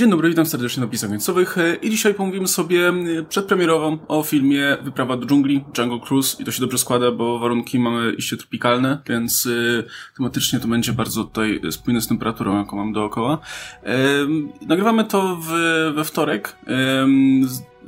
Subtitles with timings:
[0.00, 4.76] Dzień dobry, witam serdecznie na pisach końcowych i dzisiaj pomówimy sobie e, przedpremierowo o filmie
[4.82, 8.98] Wyprawa do dżungli, Jungle Cruise i to się dobrze składa, bo warunki mamy iście tropikalne,
[9.08, 9.84] więc y,
[10.16, 13.38] tematycznie to będzie bardzo tutaj spójne z temperaturą, jaką mam dookoła.
[13.86, 15.48] Y, nagrywamy to w,
[15.94, 16.56] we wtorek.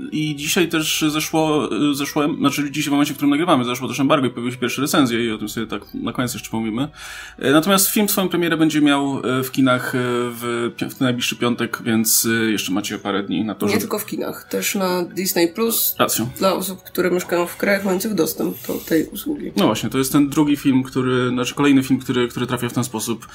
[0.03, 4.01] Y, i dzisiaj też zeszło, zeszło, znaczy dzisiaj w momencie, w którym nagrywamy, zeszło też
[4.01, 6.89] embargo i pojawiły się pierwsze recenzje i o tym sobie tak na koniec jeszcze pomówimy.
[7.39, 9.99] E, natomiast film swoją premierę będzie miał e, w kinach e,
[10.31, 13.81] w, w najbliższy piątek, więc jeszcze macie parę dni na to, Nie żeby...
[13.81, 15.97] tylko w kinach, też na Disney Plus.
[15.99, 16.29] Racją.
[16.39, 19.53] Dla osób, które mieszkają w krajach mających dostęp do tej usługi.
[19.57, 22.73] No właśnie, to jest ten drugi film, który, znaczy kolejny film, który, który trafia w
[22.73, 23.27] ten sposób,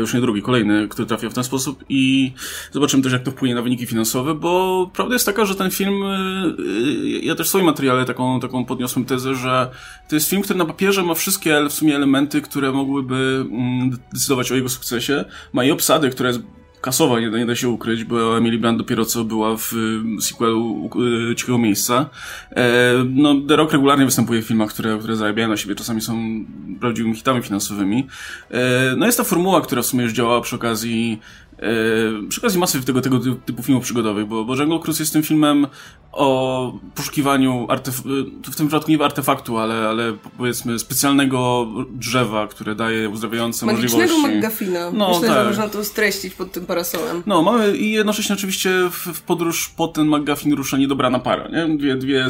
[0.00, 2.32] już nie drugi, kolejny, który trafia w ten sposób i
[2.72, 5.97] zobaczymy też, jak to wpłynie na wyniki finansowe, bo prawda jest taka, że ten film
[6.02, 9.70] y, y, ja też w swoim materiale taką, taką podniosłem tezę, że
[10.08, 14.52] to jest film, który na papierze ma wszystkie w sumie elementy, które mogłyby mm, decydować
[14.52, 15.24] o jego sukcesie.
[15.52, 16.40] Ma i obsadę, która jest
[16.80, 19.72] kasowa, nie nie da się ukryć, bo Emily Blunt dopiero co była w
[20.18, 20.90] y, sequelu
[21.36, 22.10] Cichego Miejsca.
[22.50, 26.44] E, no, The Rock regularnie występuje w filmach, które, które zarabiają na siebie, czasami są
[26.80, 28.06] prawdziwymi hitami finansowymi.
[28.50, 31.20] E, no jest ta formuła, która w sumie już działała przy okazji
[31.62, 35.22] Yy, przy okazji masy tego, tego typu filmów przygodowych, bo, bo Jungle Cruise jest tym
[35.22, 35.66] filmem
[36.12, 38.02] o poszukiwaniu artef-
[38.50, 44.36] w tym przypadku nie artefaktu, ale, ale powiedzmy specjalnego drzewa, które daje uzdrawiające Magicznego możliwości.
[44.36, 44.90] McGuffina.
[44.90, 45.38] No, Myślę, tak.
[45.38, 47.22] że można to streścić pod tym parasolem.
[47.26, 51.76] No, mamy i jednocześnie oczywiście w, w podróż po ten McGuffin rusza niedobrana para, nie?
[51.76, 52.26] Dwie, dwie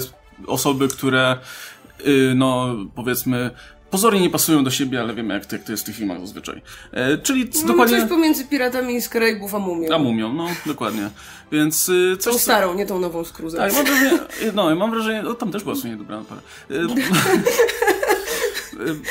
[0.47, 1.39] osoby, które
[2.05, 3.51] yy, no, powiedzmy
[3.91, 6.21] pozornie nie pasują do siebie, ale wiemy jak to, jak to jest w tych filmach
[6.21, 6.63] zazwyczaj.
[6.93, 8.01] E, czyli no, dokładnie...
[8.01, 9.95] coś pomiędzy Piratami z Karaibów a Mumią.
[9.95, 11.11] A Mumią, no, dokładnie.
[11.53, 11.89] Więc...
[11.89, 13.61] Y, coś tą starą, nie tą nową z Cruzem.
[13.61, 14.19] Tak, mam wrażenie,
[14.55, 16.41] no, mam wrażenie, no, tam też była sumie dobra para.
[16.71, 16.87] E, e,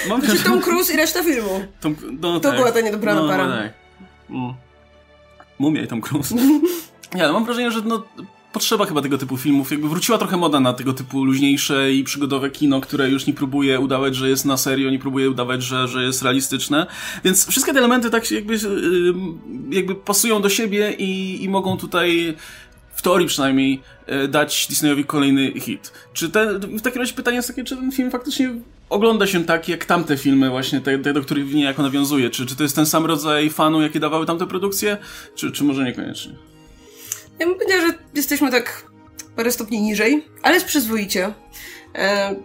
[0.09, 1.65] mam znaczy Tom Cruise i reszta filmu.
[1.81, 2.57] Tom, no, to tak.
[2.57, 3.47] była ta niedobrana no, para.
[3.47, 3.73] Tak.
[4.29, 4.53] Mm.
[5.59, 6.35] Mumia i Tom Cruise.
[7.15, 8.03] Ja, mam wrażenie, że no,
[8.57, 9.71] potrzeba chyba tego typu filmów.
[9.71, 13.79] Jakby wróciła trochę moda na tego typu luźniejsze i przygodowe kino, które już nie próbuje
[13.79, 16.87] udawać, że jest na serio, nie próbuje udawać, że, że jest realistyczne.
[17.23, 19.13] Więc wszystkie te elementy tak jakby, yy,
[19.69, 22.35] jakby pasują do siebie i, i mogą tutaj
[22.95, 25.93] w teorii przynajmniej yy, dać Disneyowi kolejny hit.
[26.13, 28.55] Czy te, w takim razie pytanie jest takie, czy ten film faktycznie
[28.89, 32.29] ogląda się tak, jak tamte filmy właśnie, te, te do których niejako nawiązuje?
[32.29, 34.97] Czy, czy to jest ten sam rodzaj fanu, jaki dawały tamte produkcje?
[35.35, 36.56] Czy, czy może niekoniecznie?
[37.39, 38.83] Ja bym powiedziała, że jesteśmy tak
[39.35, 41.33] parę stopni niżej, ale jest przyzwoicie.
[41.95, 42.35] E,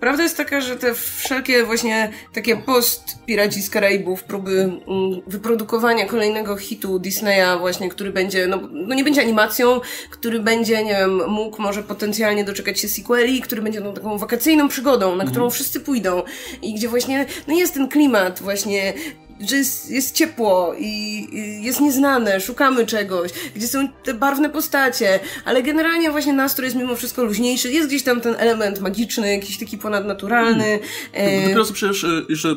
[0.00, 4.80] prawda jest taka, że te wszelkie właśnie takie post-Piraci z Karaibów, próby mm,
[5.26, 9.80] wyprodukowania kolejnego hitu Disneya właśnie, który będzie, no, no nie będzie animacją,
[10.10, 14.68] który będzie, nie wiem, mógł może potencjalnie doczekać się sequeli, który będzie no, taką wakacyjną
[14.68, 15.50] przygodą, na którą mhm.
[15.50, 16.22] wszyscy pójdą
[16.62, 18.94] i gdzie właśnie, no jest ten klimat właśnie
[19.40, 20.84] że jest, jest ciepło i,
[21.32, 26.76] i, jest nieznane, szukamy czegoś, gdzie są te barwne postacie, ale generalnie właśnie nastrój jest
[26.76, 30.64] mimo wszystko luźniejszy, jest gdzieś tam ten element magiczny, jakiś taki ponadnaturalny.
[30.64, 30.80] Mm.
[31.12, 31.42] E...
[31.42, 32.56] Dopiero co przecież e, jeszcze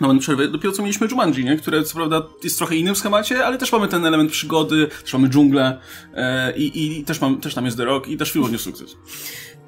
[0.00, 0.48] no, przerwy.
[0.48, 1.56] Dopiero co mieliśmy Jumanji, nie?
[1.56, 5.28] które co prawda jest trochę innym schemacie, ale też mamy ten element przygody, też mamy
[5.28, 5.80] dżunglę
[6.14, 8.96] e, i, i też, mam, też tam jest The Rock i też film odniósł sukces.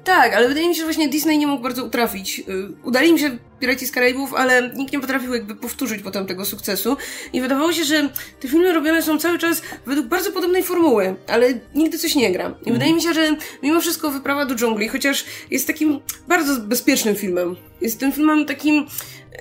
[0.07, 2.39] Tak, ale wydaje mi się, że właśnie Disney nie mógł bardzo utrafić.
[2.39, 2.43] Y,
[2.83, 6.97] udali mi się Piraci z Karaibów, ale nikt nie potrafił jakby powtórzyć potem tego sukcesu.
[7.33, 8.09] I wydawało się, że
[8.39, 12.45] te filmy robione są cały czas według bardzo podobnej formuły, ale nigdy coś nie gra.
[12.45, 12.73] I mhm.
[12.73, 17.55] wydaje mi się, że mimo wszystko Wyprawa do dżungli, chociaż jest takim bardzo bezpiecznym filmem.
[17.81, 18.87] Jest tym filmem takim,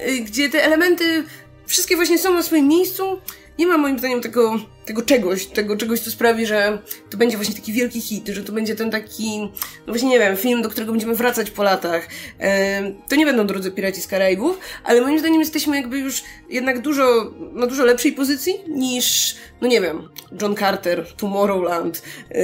[0.09, 1.25] y, gdzie te elementy
[1.67, 3.21] wszystkie właśnie są na swoim miejscu,
[3.59, 6.79] nie ma moim zdaniem tego, tego czegoś, tego czegoś, co sprawi, że
[7.11, 9.41] to będzie właśnie taki wielki hit, że to będzie ten taki,
[9.87, 12.09] no właśnie nie wiem, film, do którego będziemy wracać po latach.
[12.41, 16.81] E, to nie będą drodzy Piraci z Karaibów, ale moim zdaniem jesteśmy jakby już jednak
[16.81, 20.09] dużo, na dużo lepszej pozycji niż, no nie wiem,
[20.43, 22.43] John Carter, Tomorrowland, e,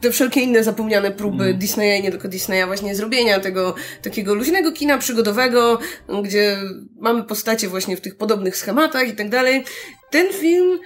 [0.00, 1.58] te wszelkie inne zapomniane próby mm.
[1.58, 5.78] Disneya i nie tylko Disneya właśnie zrobienia tego takiego luźnego kina przygodowego,
[6.24, 6.58] gdzie
[6.98, 9.64] mamy postacie właśnie w tych podobnych schematach i tak dalej
[10.10, 10.78] ten film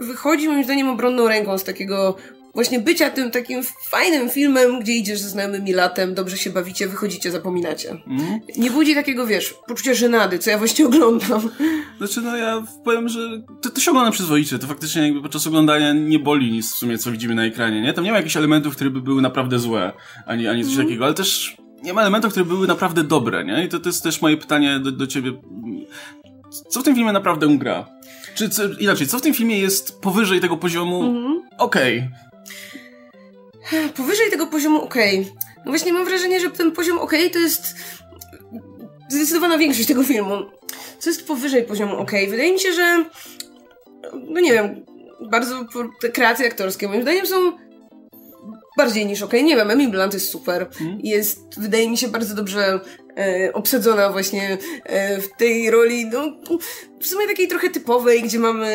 [0.00, 2.16] wychodzi moim zdaniem obronną ręką z takiego
[2.56, 7.30] właśnie bycia tym takim fajnym filmem, gdzie idziesz ze znajomymi latem, dobrze się bawicie, wychodzicie,
[7.30, 7.90] zapominacie.
[7.90, 8.40] Mm.
[8.56, 11.50] Nie budzi takiego, wiesz, poczucia żenady, co ja właśnie oglądam.
[11.98, 15.92] Znaczy, no ja powiem, że to, to się ogląda przyzwoicie, to faktycznie jakby podczas oglądania
[15.92, 17.92] nie boli nic w sumie, co widzimy na ekranie, nie?
[17.92, 19.92] Tam nie ma jakichś elementów, które by były naprawdę złe,
[20.26, 20.86] ani, ani coś mm.
[20.86, 23.64] takiego, ale też nie ma elementów, które były naprawdę dobre, nie?
[23.64, 25.32] I to, to jest też moje pytanie do, do ciebie.
[26.68, 27.86] Co w tym filmie naprawdę gra?
[28.36, 31.02] Czy co, inaczej, co w tym filmie jest powyżej tego poziomu?
[31.02, 31.42] Mhm.
[31.58, 32.08] Okej.
[33.68, 33.88] Okay.
[33.88, 35.20] Powyżej tego poziomu okej.
[35.20, 35.32] Okay.
[35.56, 37.74] No właśnie mam wrażenie, że ten poziom okej okay to jest
[39.08, 40.36] zdecydowana większość tego filmu.
[40.98, 42.28] Co jest powyżej poziomu okej?
[42.28, 43.04] Wydaje mi się, że
[44.28, 44.84] no nie wiem,
[45.30, 45.66] bardzo
[46.00, 47.52] te kreacje aktorskie moim zdaniem są
[48.76, 49.40] bardziej niż okej.
[49.40, 49.48] Okay.
[49.48, 50.68] Nie wiem, Emily Blunt jest super.
[50.70, 50.98] Hmm?
[51.02, 52.80] Jest, wydaje mi się, bardzo dobrze
[53.16, 56.36] e, obsadzona właśnie e, w tej roli, no,
[57.00, 58.66] w sumie takiej trochę typowej, gdzie mamy...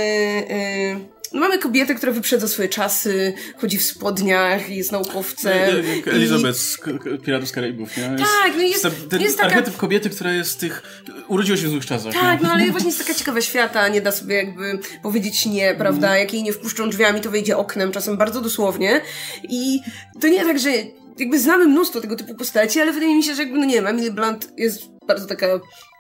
[0.50, 5.86] E, no mamy kobietę, która wyprzedza swoje czasy, chodzi w spodniach, jest naukowcem.
[6.06, 6.78] Elizabeth z
[7.26, 8.04] Piratów z Karaibów, nie?
[8.04, 9.50] Jest, tak, no jest, ten jest taka...
[9.50, 11.04] archetyp kobiety, która jest tych...
[11.28, 12.14] urodziła się w złych czasach.
[12.14, 12.48] Tak, nie?
[12.48, 16.08] no ale właśnie jest taka ciekawa świata, nie da sobie jakby powiedzieć nie, prawda?
[16.08, 16.20] Mm.
[16.20, 19.02] Jak jej nie wpuszczą drzwiami, to wejdzie oknem, czasem bardzo dosłownie.
[19.44, 19.80] I
[20.22, 20.70] to nie tak, że
[21.18, 23.88] jakby znamy mnóstwo tego typu postaci, ale wydaje mi się, że jakby, no nie wiem,
[23.88, 25.48] Emily Blunt jest bardzo taka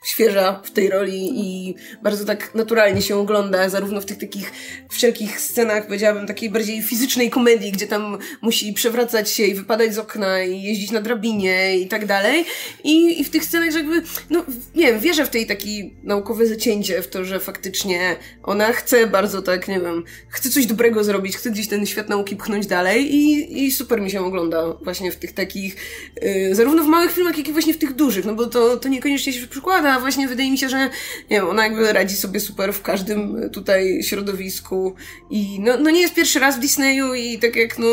[0.03, 4.51] świeża w tej roli i bardzo tak naturalnie się ogląda, zarówno w tych takich
[4.89, 9.98] wszelkich scenach, powiedziałabym, takiej bardziej fizycznej komedii, gdzie tam musi przewracać się i wypadać z
[9.98, 12.45] okna i jeździć na drabinie i tak dalej.
[12.83, 14.45] I, i w tych scenach, że jakby, no
[14.75, 19.42] nie wiem, wierzę w tej taki naukowe zacięcie, w to, że faktycznie ona chce bardzo
[19.42, 23.65] tak, nie wiem, chce coś dobrego zrobić, chce gdzieś ten świat nauki pchnąć dalej i,
[23.65, 25.75] i super mi się ogląda właśnie w tych takich,
[26.21, 28.89] yy, zarówno w małych filmach, jak i właśnie w tych dużych, no bo to, to
[28.89, 30.89] niekoniecznie się przykłada, a właśnie wydaje mi się, że nie
[31.29, 34.95] wiem, ona jakby radzi sobie super w każdym tutaj środowisku
[35.29, 37.88] i no, no nie jest pierwszy raz w Disneyu i tak jak no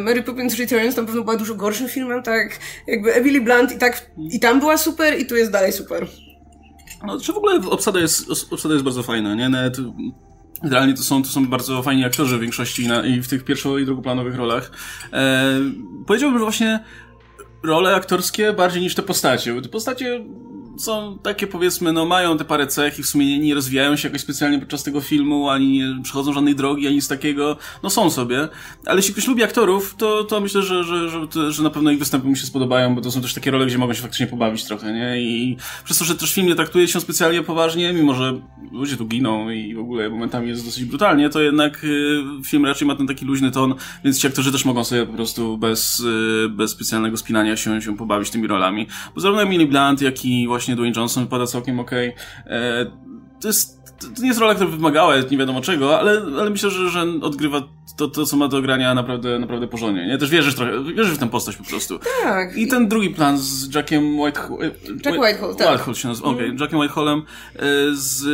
[0.00, 4.10] Mary Poppins Returns na pewno była dużo gorszym filmem, tak jakby Emily Blunt i tak
[4.30, 6.06] i tam była super i tu jest dalej super.
[7.06, 9.48] No, czy w ogóle obsada jest, obsada jest bardzo fajna, nie?
[9.48, 9.76] Nawet
[10.62, 13.80] Generalnie to są, to są bardzo fajni aktorzy w większości na, i w tych pierwszo-
[13.80, 14.70] i drugoplanowych rolach.
[15.12, 15.54] E,
[16.06, 16.80] powiedziałbym, że właśnie
[17.62, 20.24] role aktorskie bardziej niż te postacie, bo te postacie
[20.78, 24.08] są takie powiedzmy, no mają te parę cech i w sumie nie, nie rozwijają się
[24.08, 28.10] jakoś specjalnie podczas tego filmu, ani nie przechodzą żadnej drogi, ani nic takiego, no są
[28.10, 28.48] sobie.
[28.86, 31.98] Ale jeśli ktoś lubi aktorów, to, to myślę, że, że, że, że na pewno ich
[31.98, 34.64] występy mu się spodobają, bo to są też takie role, gdzie mogą się faktycznie pobawić
[34.64, 35.20] trochę, nie?
[35.20, 38.40] I przez to, że też film nie traktuje się specjalnie poważnie, mimo że
[38.72, 42.88] ludzie tu giną i w ogóle momentami jest dosyć brutalnie, to jednak y, film raczej
[42.88, 46.48] ma ten taki luźny ton, więc ci aktorzy też mogą sobie po prostu bez, y,
[46.48, 48.86] bez specjalnego spinania się, się pobawić tymi rolami.
[49.14, 52.08] Bo zarówno Emily Blunt, jak i właśnie właśnie Dwayne Johnson wypada całkiem okej.
[52.08, 52.56] Okay.
[52.56, 52.86] E,
[53.40, 56.90] to jest to nie jest rola, która wymagała nie wiadomo czego, ale, ale myślę, że,
[56.90, 57.62] że odgrywa
[57.96, 60.06] to, to, co ma do grania naprawdę, naprawdę porządnie.
[60.06, 60.18] Nie?
[60.18, 61.98] Też wierzysz trochę, wierzysz w tę postać po prostu.
[62.22, 62.56] Tak.
[62.56, 64.58] I ten drugi plan z Jackiem Whitehall.
[65.04, 65.70] Jack Whitehall, tak.
[65.70, 66.36] Whitehall się nazywa, okej.
[66.36, 66.46] Okay.
[66.46, 66.58] Mm.
[66.60, 67.22] Jackiem Whitehallem
[67.56, 67.62] e,
[67.92, 68.24] z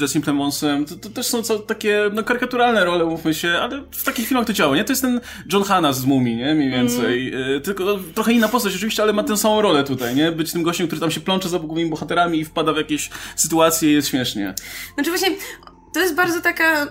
[0.00, 0.84] Jessim Plemonsem.
[0.84, 4.46] To, to też są co, takie no, karykaturalne role, mówmy się, ale w takich filmach
[4.46, 4.84] to działa, nie?
[4.84, 5.20] To jest ten
[5.52, 6.54] John Hanna z Mumii, nie?
[6.54, 7.34] Mniej więcej.
[7.34, 7.60] Mm.
[7.60, 10.32] Tylko no, trochę inna postać oczywiście, ale ma tę samą rolę tutaj, nie?
[10.32, 13.90] Być tym gościem, który tam się plącze za głównymi bohaterami i wpada w jakieś sytuacje
[13.90, 14.54] i jest śmiesznie.
[14.94, 15.28] Znaczy właśnie,
[15.94, 16.86] to jest bardzo taka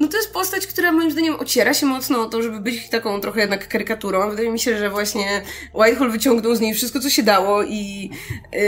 [0.00, 3.20] no to jest postać, która moim zdaniem ociera się mocno o to, żeby być taką
[3.20, 4.30] trochę jednak karykaturą.
[4.30, 5.42] Wydaje mi się, że właśnie
[5.74, 8.10] Whitehall wyciągnął z niej wszystko, co się dało i
[8.52, 8.60] yy,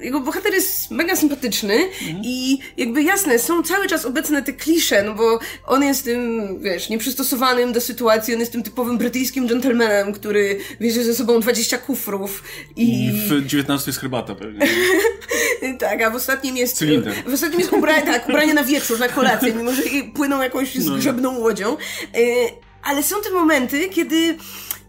[0.00, 2.22] jego bohater jest mega sympatyczny mhm.
[2.24, 6.88] i jakby jasne, są cały czas obecne te klisze, no bo on jest tym, wiesz,
[6.88, 12.44] nieprzystosowanym do sytuacji, on jest tym typowym brytyjskim gentlemanem, który wiezie ze sobą 20 kufrów
[12.76, 13.06] i...
[13.06, 14.66] I w 19 jest herbata pewnie.
[15.78, 16.76] tak, a w ostatnim jest...
[16.76, 17.14] Cylinder.
[17.26, 19.82] W ostatnim jest ubranie, tak, ubranie na wieczór, na kolację, mimo że
[20.14, 20.96] płyną jakąś jakąś no.
[20.96, 21.76] zgrzebną łodzią.
[22.14, 22.18] E,
[22.82, 24.36] ale są te momenty, kiedy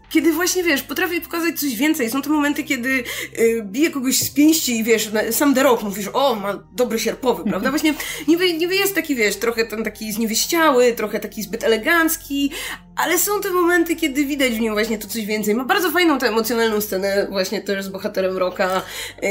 [0.08, 2.10] kiedy właśnie, wiesz, potrafi pokazać coś więcej.
[2.10, 3.04] Są te momenty, kiedy
[3.38, 6.98] y, bije kogoś z pięści i wiesz, na, sam The Rock mówisz, o, ma dobry
[6.98, 7.70] sierpowy, prawda?
[7.70, 7.94] Właśnie
[8.28, 12.50] niby, niby jest taki, wiesz, trochę ten taki zniewieściały, trochę taki zbyt elegancki,
[12.96, 15.54] ale są te momenty, kiedy widać w nim właśnie to coś więcej.
[15.54, 18.82] Ma bardzo fajną tę emocjonalną scenę właśnie też z bohaterem Rocka,
[19.22, 19.28] yy,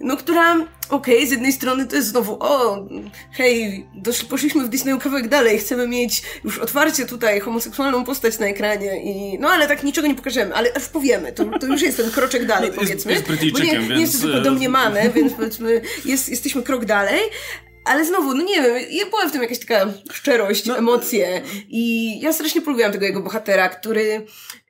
[0.00, 0.54] no która,
[0.88, 2.86] okej, okay, z jednej strony to jest znowu, o,
[3.32, 3.86] hej,
[4.28, 9.38] poszliśmy w Disneyu kawałek dalej, chcemy mieć już otwarcie tutaj homoseksualną postać na ekranie i,
[9.38, 12.46] no ale tak niczego nie pokażemy, ale już powiemy, to, to już jest ten kroczek
[12.46, 13.12] dalej, powiedzmy.
[13.12, 13.88] Jest, jest bo nie, więc...
[13.88, 17.20] nie jest to tylko e, domniemane, więc powiedzmy, jest, jesteśmy krok dalej,
[17.84, 22.20] ale znowu, no nie wiem, ja była w tym jakaś taka szczerość, no, emocje i
[22.20, 24.26] ja strasznie polubiłam tego jego bohatera, który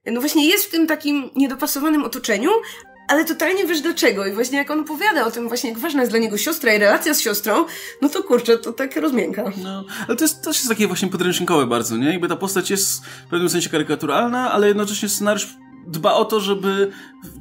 [0.06, 2.50] no właśnie jest w tym takim niedopasowanym otoczeniu,
[3.10, 4.26] ale totalnie wiesz dlaczego.
[4.26, 6.78] I właśnie jak on opowiada o tym właśnie, jak ważna jest dla niego siostra i
[6.78, 7.64] relacja z siostrą,
[8.02, 9.52] no to kurczę, to tak rozmięka.
[9.62, 12.10] No, ale to jest też jest takie właśnie podręcznikowe bardzo, nie?
[12.10, 15.48] Jakby ta postać jest w pewnym sensie karykaturalna, ale jednocześnie scenariusz
[15.86, 16.92] dba o to, żeby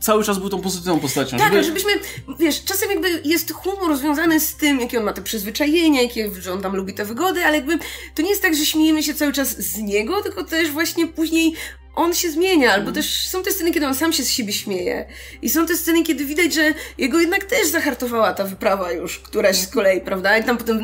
[0.02, 1.38] cały czas był tą pozytywną postacią.
[1.38, 1.64] Tak, żeby...
[1.64, 1.92] żebyśmy,
[2.40, 6.54] wiesz, czasem jakby jest humor związany z tym, jakie on ma te przyzwyczajenia, jakie, że
[6.54, 7.80] on tam lubi te wygody, ale jakby
[8.16, 11.54] to nie jest tak, że śmiejemy się cały czas z niego, tylko też właśnie później
[12.00, 15.06] on się zmienia, albo też są te sceny, kiedy on sam się z siebie śmieje.
[15.41, 19.58] I są te sceny, kiedy widać, że jego jednak też zahartowała ta wyprawa już, któraś
[19.58, 20.38] z kolei, prawda?
[20.38, 20.82] I tam potem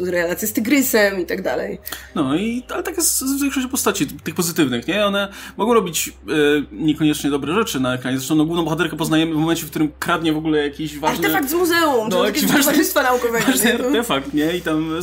[0.00, 1.78] relacje z tygrysem i tak dalej.
[2.14, 5.06] No i ale tak jest z większością postaci, tych pozytywnych, nie?
[5.06, 6.32] One mogą robić e,
[6.72, 8.18] niekoniecznie dobre rzeczy na ekranie.
[8.18, 11.26] Zresztą no, główną bohaterkę poznajemy w momencie, w którym kradnie w ogóle jakiś ważny...
[11.26, 13.46] Artefakt z muzeum, no, jakiś ważny, towarzystwa naukowego.
[13.46, 14.56] Ważny artefakt, nie?
[14.56, 15.00] I tam,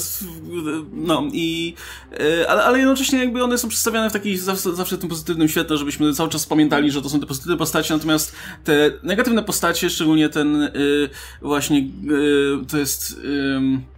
[0.93, 1.73] no i...
[2.19, 5.77] E, ale, ale jednocześnie jakby one są przedstawiane w takiej zawsze, zawsze tym pozytywnym świetle,
[5.77, 10.29] żebyśmy cały czas pamiętali, że to są te pozytywne postacie, natomiast te negatywne postacie, szczególnie
[10.29, 11.09] ten y,
[11.41, 13.11] właśnie y, to jest...
[13.13, 13.92] Y,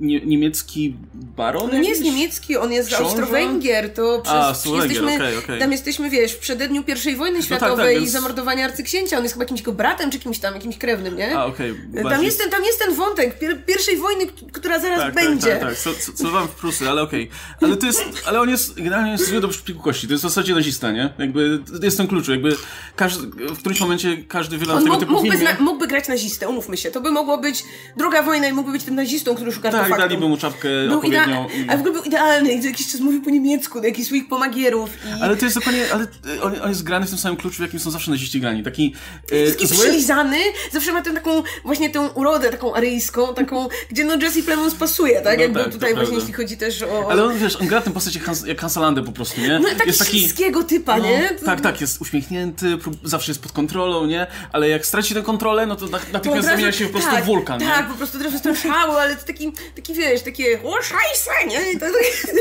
[0.00, 1.70] nie, niemiecki baron?
[1.72, 5.58] No nie jest niemiecki, on jest z Austro-Węgier, to przez, A, jesteśmy, okay, okay.
[5.58, 8.08] tam jesteśmy, wiesz, w przededniu I wojny światowej no tak, tak, więc...
[8.08, 11.38] i zamordowania arcyksięcia, on jest chyba jakimś go bratem, czy kimś tam, jakimś krewnym, nie?
[11.38, 11.74] A, okej.
[11.92, 12.10] Okay.
[12.10, 15.50] Tam, jest ten, tam jest ten wątek pier pierwszej wojny, która zaraz tak, będzie.
[15.50, 17.30] Tak, tak, tak, co, co wam w Prusy, ale okej.
[17.62, 20.54] Ale to jest, ale on jest, generalnie jest do szpiku kości, to jest w zasadzie
[20.54, 21.14] nazista, nie?
[21.18, 22.56] Jakby, jest ten klucz, jakby
[22.96, 25.56] każdy, w którymś momencie każdy wielokrotnie tego typu mógłby, filmie...
[25.60, 27.64] mógłby grać nazistę, umówmy się, to by mogło być
[27.96, 31.46] druga wojna i mógłby być tym nazistą, który szuka tak, daliby mu czapkę był odpowiednią.
[31.48, 34.28] Idea- A w ogóle był idealny i jakiś czas mówił po niemiecku do jakichś swoich
[34.28, 34.90] pomagierów.
[35.18, 35.22] I...
[35.22, 36.06] Ale to jest dokładnie, ale
[36.42, 38.62] on, on, jest grany w tym samym kluczu, w jakim są zawsze naziści grani.
[38.62, 38.94] Taki,
[39.30, 39.84] e, taki zły...
[39.84, 40.38] przylizany,
[40.72, 45.20] zawsze ma tę taką, właśnie tę urodę taką aryjską, taką, gdzie no Jesse Plemons pasuje,
[45.20, 45.38] tak?
[45.38, 47.10] No, jak tak, tutaj właśnie, jeśli chodzi też o...
[47.10, 49.58] Ale on, wiesz, on gra tę postać jak, Hans, jak Hansalandę po prostu, nie?
[49.58, 49.88] No taki
[50.22, 51.30] jest taki typa, no, nie?
[51.44, 54.26] Tak, tak, jest uśmiechnięty, zawsze jest pod kontrolą, nie?
[54.52, 57.60] Ale jak straci tę kontrolę, no to natychmiast zamienia się po prostu tak, w wulkan,
[57.60, 57.92] Tak, nie?
[57.92, 61.72] po prostu teraz jest szały, ale to taki, taki wiesz, takie o szajse, nie?
[61.72, 61.86] I to,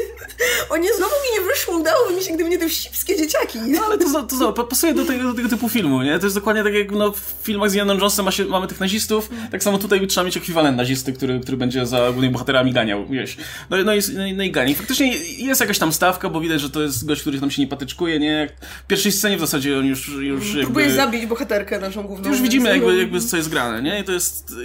[0.73, 3.59] o nie, znowu mi nie wyszło, udałoby mi się, gdyby nie te wścibskie dzieciaki.
[3.67, 6.19] No ale to, to, to, pasuje do tego, do tego typu filmu, nie?
[6.19, 8.79] To jest dokładnie tak jak no, w filmach z Janem Jonesem ma się, mamy tych
[8.79, 13.05] nazistów, tak samo tutaj trzeba mieć ekwiwalent nazisty, który, który będzie za głównymi bohaterami ganiał,
[13.07, 13.37] wiesz.
[13.69, 14.75] No, no, jest, no, no i gani.
[14.75, 17.67] Faktycznie jest jakaś tam stawka, bo widać, że to jest gość, który tam się nie
[17.67, 18.49] patyczkuje, nie?
[18.83, 20.63] W pierwszej scenie w zasadzie on już, już jakby...
[20.63, 22.29] Próbuje zabić bohaterkę naszą główną.
[22.29, 23.99] Już widzimy jakby, jakby co jest grane, nie?
[23.99, 24.55] I to jest...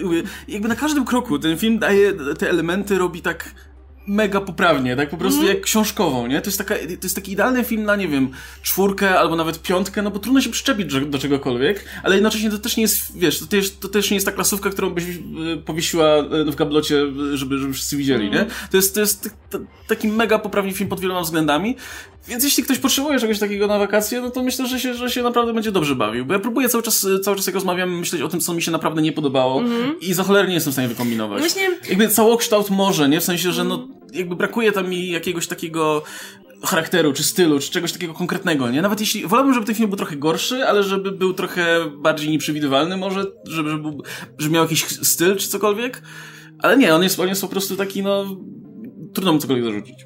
[0.49, 3.55] Jakby na każdym kroku ten film daje te elementy, robi tak
[4.07, 5.55] mega poprawnie, tak po prostu mm.
[5.55, 6.41] jak książkową, nie?
[6.41, 8.29] To jest, taka, to jest taki idealny film na, nie wiem,
[8.63, 12.59] czwórkę albo nawet piątkę, no bo trudno się przyczepić do, do czegokolwiek, ale jednocześnie to
[12.59, 15.17] też nie jest, wiesz, to też, to też nie jest ta klasówka, którą byś y,
[15.65, 16.97] powiesiła y, w gablocie,
[17.35, 18.39] żeby, żeby wszyscy widzieli, mm.
[18.39, 18.47] nie?
[18.71, 19.31] To jest, to jest
[19.89, 21.77] taki mega poprawny film pod wieloma względami,
[22.29, 25.23] więc jeśli ktoś potrzebuje czegoś takiego na wakacje, no to myślę, że się, że się
[25.23, 26.27] naprawdę będzie dobrze bawił.
[26.27, 28.71] Bo ja próbuję cały czas, cały czas jak rozmawiam, myśleć o tym, co mi się
[28.71, 30.01] naprawdę nie podobało mm.
[30.01, 31.41] i za cholernie jestem w stanie wykombinować.
[31.41, 31.71] Właśnie...
[31.89, 33.21] Jakby całokształt może, nie?
[33.21, 36.03] W sensie, że no, jakby brakuje tam mi jakiegoś takiego
[36.65, 38.83] charakteru, czy stylu, czy czegoś takiego konkretnego, nie?
[38.83, 42.97] Nawet jeśli, wolałbym, żeby ten film był trochę gorszy, ale żeby był trochę bardziej nieprzewidywalny
[42.97, 43.89] może, żeby, żeby,
[44.39, 46.03] żeby miał jakiś styl, czy cokolwiek.
[46.59, 48.37] Ale nie, on jest, on jest po prostu taki, no,
[49.15, 49.97] trudno mu cokolwiek zarzucić.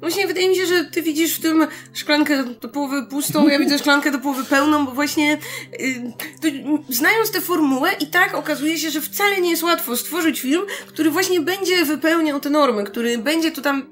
[0.00, 3.78] Właśnie wydaje mi się, że ty widzisz w tym szklankę do połowy pustą, ja widzę
[3.78, 5.38] szklankę do połowy pełną, bo właśnie
[6.42, 10.62] yy, znając tę formułę i tak okazuje się, że wcale nie jest łatwo stworzyć film,
[10.86, 13.86] który właśnie będzie wypełniał te normy, który będzie tu tam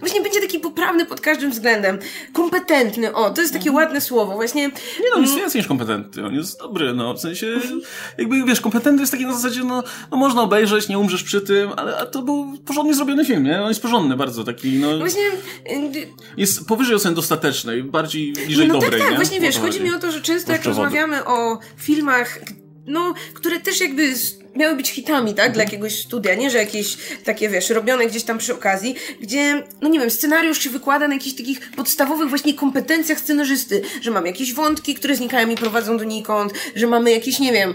[0.00, 1.98] właśnie będzie taki poprawny pod każdym względem.
[2.32, 3.84] Kompetentny, o, to jest takie mhm.
[3.84, 4.62] ładne słowo, właśnie.
[4.62, 7.46] Nie no, on jest więcej niż kompetentny, on jest dobry, no, w sensie,
[8.18, 11.70] jakby, wiesz, kompetentny jest taki na zasadzie, no, no można obejrzeć, nie umrzesz przy tym,
[11.76, 13.62] ale a to był porządnie zrobiony film, nie?
[13.62, 14.93] On jest porządny bardzo, taki, no.
[14.98, 15.22] Właśnie...
[15.70, 19.16] Y, jest powyżej oceny dostatecznej, bardziej bliżej no, dobrej, tak, tak, nie?
[19.16, 19.80] właśnie, wiesz, chodzi.
[19.80, 22.38] mi o to, że często jak rozmawiamy o filmach,
[22.86, 24.14] no, które też jakby
[24.56, 28.38] miały być hitami, tak, dla jakiegoś studia, nie, że jakieś takie, wiesz, robione gdzieś tam
[28.38, 33.20] przy okazji, gdzie, no nie wiem, scenariusz się wykłada na jakichś takich podstawowych właśnie kompetencjach
[33.20, 37.74] scenarzysty, że mamy jakieś wątki, które znikają i prowadzą donikąd, że mamy jakieś, nie wiem,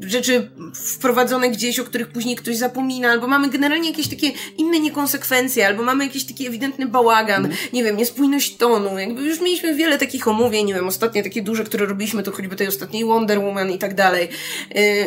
[0.00, 5.66] rzeczy wprowadzone gdzieś, o których później ktoś zapomina, albo mamy generalnie jakieś takie inne niekonsekwencje,
[5.66, 7.56] albo mamy jakiś taki ewidentny bałagan, mm.
[7.72, 11.64] nie wiem, niespójność tonu, jakby już mieliśmy wiele takich omówień, nie wiem, ostatnie takie duże,
[11.64, 14.28] które robiliśmy, to choćby tej ostatniej Wonder Woman i tak dalej,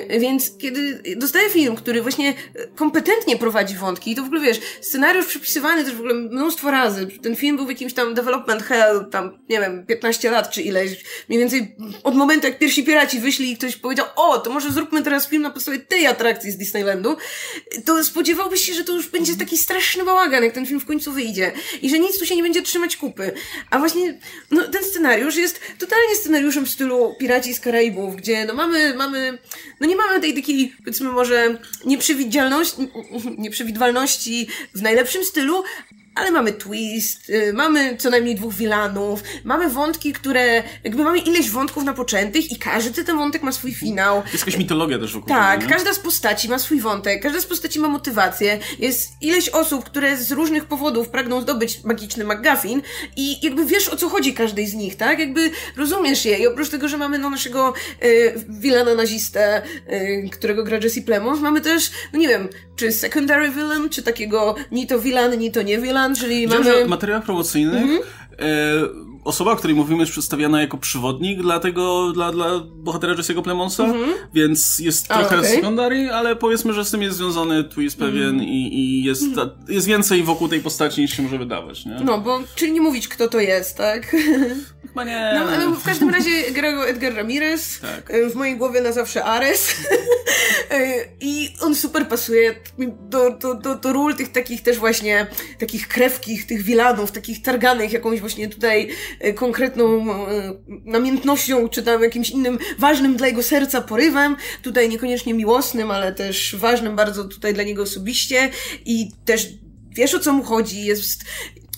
[0.10, 2.34] yy, więc kiedy dostaję film, który właśnie
[2.76, 7.08] kompetentnie prowadzi wątki i to w ogóle wiesz, scenariusz przypisywany też w ogóle mnóstwo razy.
[7.22, 11.04] Ten film był w jakimś tam development hell, tam, nie wiem, 15 lat czy ileś.
[11.30, 15.04] Mniej więcej od momentu, jak pierwsi piraci wyszli i ktoś powiedział, o, to może zróbmy
[15.04, 17.18] teraz film na podstawie tej atrakcji z Disneylandu,
[17.86, 21.12] to spodziewałbyś się, że to już będzie taki straszny bałagan, jak ten film w końcu
[21.12, 21.52] wyjdzie.
[21.82, 23.32] I że nic tu się nie będzie trzymać kupy.
[23.70, 24.20] A właśnie,
[24.52, 29.38] no, ten scenariusz jest totalnie scenariuszem w stylu Piraci z Karaibów, gdzie, no, mamy, mamy,
[29.80, 32.90] no, nie mamy tej takiej, powiedzmy może nieprzewidywalności,
[33.38, 35.64] nieprzewidywalności w najlepszym stylu,
[36.18, 41.50] ale mamy twist, y, mamy co najmniej dwóch wilanów, mamy wątki, które, jakby mamy ileś
[41.50, 44.24] wątków napoczętych i każdy ten wątek ma swój finał.
[44.34, 47.46] Jest jakaś mitologia też wokół Tak, tego, każda z postaci ma swój wątek, każda z
[47.46, 48.60] postaci ma motywację.
[48.80, 52.82] Jest ileś osób, które z różnych powodów pragną zdobyć magiczny McGuffin
[53.16, 55.20] i jakby wiesz o co chodzi każdej z nich, tak?
[55.20, 60.64] Jakby rozumiesz je i oprócz tego, że mamy no naszego y, wilana nazistę, y, którego
[60.64, 65.00] gra Jesse Plemons, mamy też, no nie wiem, czy secondary villain, czy takiego ni to
[65.00, 65.80] villain, ni to nie
[66.16, 66.86] czyli mamy...
[66.86, 68.00] w materiałach promocyjnych Mhm.
[69.28, 73.86] Osoba, o której mówimy, jest przedstawiana jako przewodnik dla tego, dla, dla bohatera Jesse'ego Plemonsa,
[74.34, 75.20] więc jest Mhm.
[75.20, 75.48] A, trochę okej.
[75.56, 75.62] Mhm.
[75.62, 79.24] secondary, ale powiedzmy, że z tym jest związany twist pewien i, i jest,
[79.70, 82.00] jest więcej wokół tej postaci niż się może wydawać, nie?
[82.04, 84.16] No, bo, czyli nie mówić, kto to jest, tak?
[84.88, 85.32] Chyba nie.
[85.36, 87.80] No, ale w każdym razie gra go Edgar Ramirez.
[87.80, 88.12] Tak.
[88.12, 89.76] E, W mojej głowie na zawsze Ares.
[90.72, 92.56] E, I on super pasuje
[93.10, 95.28] do, do, do, do ról tych takich też właśnie,
[95.60, 98.90] takich krewkich, tych wilanów, takich targanych jakąś właśnie tutaj
[99.36, 100.54] konkretną e,
[100.86, 104.36] namiętnością, czy tam jakimś innym ważnym dla jego serca porywem.
[104.62, 108.50] Tutaj niekoniecznie miłosnym, ale też ważnym bardzo tutaj dla niego osobiście.
[108.86, 109.48] I też
[109.90, 111.24] wiesz o co mu chodzi, jest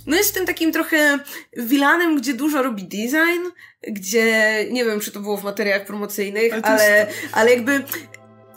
[0.06, 1.20] no jest tym takim trochę
[1.58, 3.44] wilanem, gdzie dużo robi design,
[3.88, 7.84] gdzie nie wiem, czy to było w materiałach promocyjnych, Ale ale, ale, jakby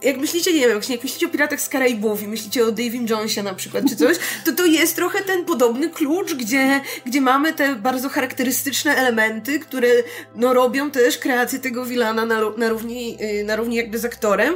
[0.04, 3.42] jak myślicie, nie wiem, jak myślicie o Piratach z Karaibów i myślicie o Davim Jonesie
[3.42, 7.74] na przykład, czy coś, to to jest trochę ten podobny klucz, gdzie, gdzie mamy te
[7.74, 9.88] bardzo charakterystyczne elementy, które
[10.34, 14.54] no robią też kreację tego wilana na, na, równi, yy, na równi jakby z aktorem,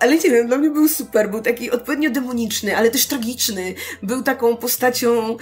[0.00, 3.74] ale nie wiem, dla mnie był super, był taki odpowiednio demoniczny, ale też tragiczny.
[4.02, 5.36] Był taką postacią,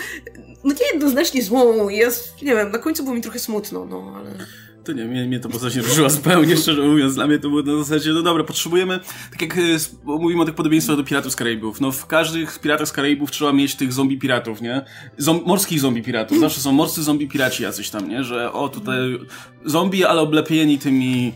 [0.65, 1.89] no nie jednoznacznie złą.
[1.89, 2.09] i Ja,
[2.43, 4.31] nie wiem, na końcu było mi trochę smutno, no ale...
[4.85, 7.15] To nie, mnie, mnie to postać nie ruszyła zupełnie, szczerze mówiąc.
[7.15, 9.61] Dla mnie to było na zasadzie, no dobra, potrzebujemy, tak jak e,
[10.05, 13.53] mówimy o tych podobieństwach do Piratów z Karaibów, no w każdych Piratach z Karaibów trzeba
[13.53, 14.85] mieć tych zombie piratów, nie?
[15.19, 16.41] Zom morskich zombie piratów.
[16.41, 18.25] Zawsze są morscy zombie piraci jacyś tam, nie?
[18.25, 19.19] Że o, tutaj
[19.65, 21.33] zombie, ale oblepieni tymi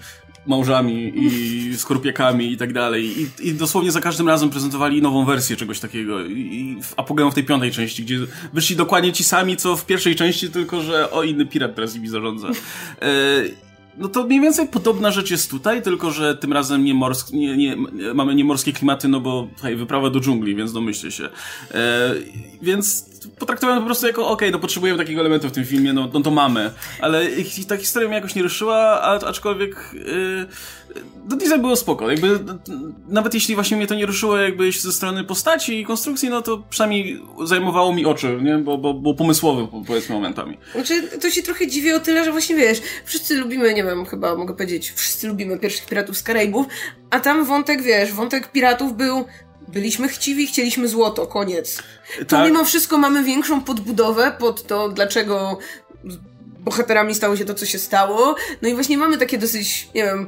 [0.47, 3.21] małżami i skorpiakami i tak dalej.
[3.21, 6.25] I, I dosłownie za każdym razem prezentowali nową wersję czegoś takiego.
[6.25, 8.19] I, w apogeum w tej piątej części, gdzie
[8.53, 12.09] wyszli dokładnie ci sami, co w pierwszej części, tylko że o, inny pirat teraz nimi
[12.09, 12.49] zarządza.
[12.49, 13.13] E,
[13.99, 17.57] no to mniej więcej podobna rzecz jest tutaj, tylko że tym razem nie, morsk, nie,
[17.57, 17.77] nie,
[18.15, 21.29] mamy nie morskie klimaty, no bo hej, wyprawa do dżungli, więc domyślcie się.
[21.75, 22.15] E,
[22.63, 23.05] więc
[23.39, 26.21] potraktowałem to po prostu jako, okej, no potrzebujemy takiego elementu w tym filmie, no, no
[26.21, 26.71] to mamy.
[27.01, 27.27] Ale
[27.69, 30.47] ta historia mnie jakoś nie ruszyła, a, aczkolwiek yy,
[31.29, 32.11] no design było spoko.
[32.11, 32.39] Jakby,
[33.09, 36.63] nawet jeśli właśnie mnie to nie ruszyło jakby ze strony postaci i konstrukcji, no to
[36.71, 38.59] przynajmniej zajmowało mi oczy, nie?
[38.59, 40.59] Bo, bo było pomysłowe, po- powiedzmy, momentami.
[40.73, 44.35] Znaczy, to się trochę dziwię o tyle, że właśnie wiesz, wszyscy lubimy, nie wiem, chyba
[44.35, 46.67] mogę powiedzieć, wszyscy lubimy pierwszych piratów z Karaibów,
[47.11, 49.25] a tam wątek, wiesz, wątek piratów był,
[49.69, 51.83] byliśmy chciwi, chcieliśmy złoto, koniec.
[52.19, 52.47] Tu Tak.
[52.47, 55.59] mimo wszystko mamy większą podbudowę pod to, dlaczego
[56.61, 58.35] bohaterami stało się to, co się stało.
[58.63, 60.27] No i właśnie mamy takie dosyć, nie wiem,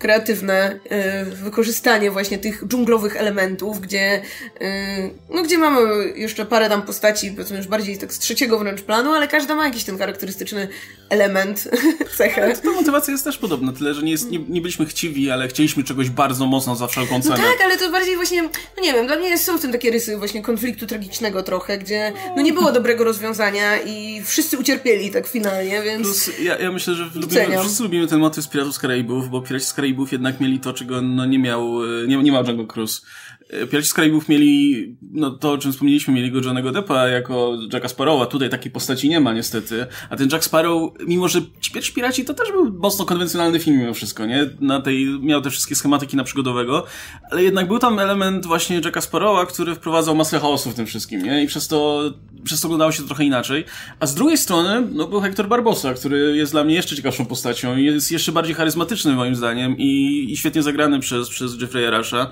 [0.00, 4.22] kreatywne e, wykorzystanie właśnie tych dżunglowych elementów, gdzie
[4.60, 5.80] e, no gdzie mamy
[6.16, 9.64] jeszcze parę tam postaci, powiedzmy już bardziej tak z trzeciego wręcz planu, ale każda ma
[9.64, 10.68] jakiś ten charakterystyczny
[11.08, 11.68] element,
[12.18, 12.52] cechę.
[12.62, 15.84] Ta motywacja jest też podobna, tyle, że nie, jest, nie, nie byliśmy chciwi, ale chcieliśmy
[15.84, 17.36] czegoś bardzo mocno za wszelką No cenę.
[17.36, 18.42] tak, ale to bardziej właśnie,
[18.76, 22.12] no nie wiem, dla mnie są w tym takie rysy właśnie konfliktu tragicznego trochę, gdzie
[22.36, 26.02] no nie było dobrego rozwiązania i wszyscy ucierpieli tak finalnie, więc...
[26.02, 29.42] Plus, ja, ja myślę, że lubimy, wszyscy lubimy ten motyw z Piratów z Karaibów, bo
[29.42, 32.66] Piraci z Karaibów jednak mieli to, czego no, nie miał, e, nie, nie ma Jungle
[32.66, 33.02] Cruise.
[33.52, 37.58] E, Piraci z Karaibów mieli, no to o czym wspomnieliśmy, mieli go Johnego Deppa jako
[37.72, 41.40] Jacka Sparrowa, tutaj takiej postaci nie ma niestety, a ten Jack Sparrow, mimo że
[41.74, 44.50] pierwsi Piraci to też był mocno konwencjonalny film mimo wszystko, nie?
[44.60, 46.86] Na tej, miał te wszystkie schematyki na przygodowego,
[47.30, 51.22] ale jednak był tam element właśnie Jacka Sparrowa, który wprowadzał masę chaosu w tym wszystkim,
[51.22, 51.44] nie?
[51.44, 52.02] I przez to,
[52.44, 53.64] przez to oglądało się to trochę inaczej.
[54.00, 57.76] A z drugiej strony, no był Hector Barbosa, który jest dla mnie jeszcze ciekawszą postacią
[57.76, 62.30] i jest jeszcze bardziej charyzmatyczny moim zdaniem i, i świetnie zagrany przez, przez Jeffrey'a Rusha.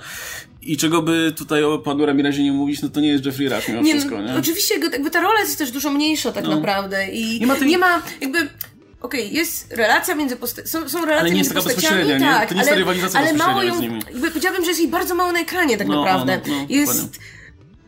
[0.62, 3.68] I czego by tutaj o panu Ramirazie nie mówić, no to nie jest Jeffrey Rush
[3.68, 4.34] mimo Nie, wszystko, nie?
[4.34, 6.56] Oczywiście jakby, ta rola jest też dużo mniejsza tak No.
[6.56, 7.76] naprawdę i Nie ma tej-
[8.20, 8.38] jakby...
[9.00, 12.32] Okej, jest relacja między postaciami, są, są relacje Ale nie jest między taka postaciami, bezpośrednia,
[12.32, 12.38] nie?
[12.38, 14.02] tak, To nie jest ale, rywalizacja ale mało ją, z nimi.
[14.12, 16.40] jakby powiedziałabym, że jest jej bardzo mało na ekranie tak No, naprawdę.
[16.46, 16.92] no, no, jest...
[16.92, 17.18] dokładnie.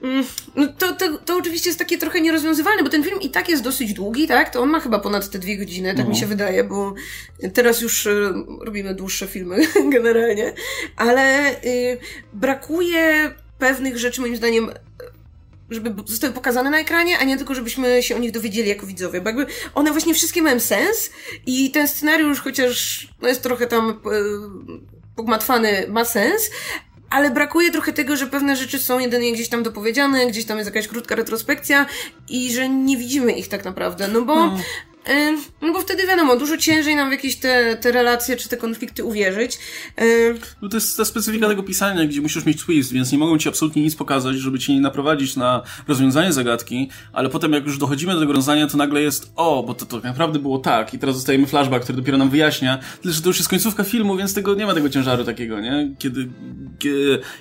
[0.03, 0.25] Mm,
[0.57, 3.63] No to, to, to oczywiście jest takie trochę nierozwiązywalne, bo ten film i tak jest
[3.63, 4.51] dosyć długi, tak?
[4.51, 6.11] To on ma chyba ponad te dwie godziny, tak No.
[6.11, 6.95] mi się wydaje, bo
[7.55, 9.57] teraz już y, robimy dłuższe filmy
[9.93, 10.53] generalnie,
[10.97, 11.99] ale y,
[12.33, 14.71] brakuje pewnych rzeczy moim zdaniem
[15.71, 19.21] żeby zostały pokazane na ekranie, a nie tylko, żebyśmy się o nich dowiedzieli jako widzowie,
[19.21, 21.11] bo jakby one właśnie wszystkie mają sens
[21.47, 23.97] i ten scenariusz, chociaż no jest trochę tam e,
[25.17, 26.51] pogmatwany, ma sens,
[27.11, 30.70] ale brakuje trochę tego, że pewne rzeczy są jedynie gdzieś tam dopowiedziane, gdzieś tam jest
[30.75, 31.87] jakaś krótka retrospekcja
[32.29, 34.59] i że nie widzimy ich tak naprawdę, no bo no.
[35.62, 39.05] No bo wtedy wiadomo, dużo ciężej nam w jakieś te, te relacje czy te konflikty
[39.05, 39.59] uwierzyć.
[40.62, 43.49] No to jest ta specyfika tego pisania, gdzie musisz mieć twist, więc nie mogą ci
[43.49, 48.14] absolutnie nic pokazać, żeby cię nie naprowadzić na rozwiązanie zagadki, ale potem jak już dochodzimy
[48.14, 51.16] do tego rozwiązania, to nagle jest o, bo to, to naprawdę było tak i teraz
[51.16, 54.55] dostajemy flashback, który dopiero nam wyjaśnia, tyle, że to już jest końcówka filmu, więc tego
[54.55, 55.94] nie ma tego ciężaru takiego, nie?
[55.99, 56.29] Kiedy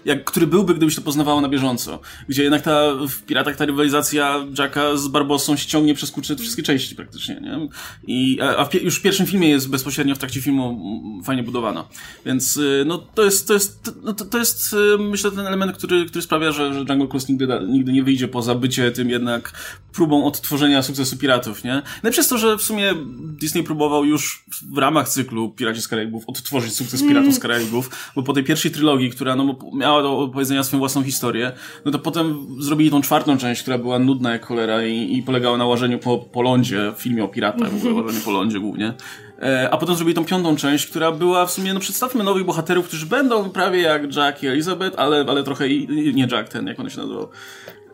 [0.05, 1.99] jak, który byłby, gdybyś to poznawało na bieżąco.
[2.27, 6.95] Gdzie jednak ta, w Piratach ta rywalizacja Jacka z Barbosą ściągnie przez kurczę wszystkie części
[6.95, 7.69] praktycznie, nie?
[8.07, 10.79] I, a w, już w pierwszym filmie jest bezpośrednio w trakcie filmu
[11.23, 11.85] fajnie budowana.
[12.25, 15.77] Więc y, no, to jest, to jest, no, to, to jest y, myślę ten element,
[15.77, 19.53] który, który sprawia, że, że Jungle Cruise nigdy, nigdy nie wyjdzie poza bycie tym jednak
[19.93, 21.81] próbą odtworzenia sukcesu piratów, nie?
[22.03, 26.23] No przez to, że w sumie Disney próbował już w ramach cyklu Piraci z Karaibów
[26.27, 30.63] odtworzyć sukces Piratów z Karaibów, bo po tej pierwszej trylogii, która no, miała do opowiedzenia
[30.63, 31.51] swoją własną historię,
[31.85, 35.57] no to potem zrobili tą czwartą część, która była nudna jak cholera i, i polegała
[35.57, 38.93] na łażeniu po, po lądzie w filmie o piratach, w ogóle łażeniu po lądzie głównie.
[39.41, 42.87] E, a potem zrobili tą piątą część, która była w sumie, no przedstawmy nowych bohaterów,
[42.87, 46.79] którzy będą prawie jak Jack i Elizabeth, ale, ale trochę i, nie Jack ten, jak
[46.79, 47.29] on się nazywał.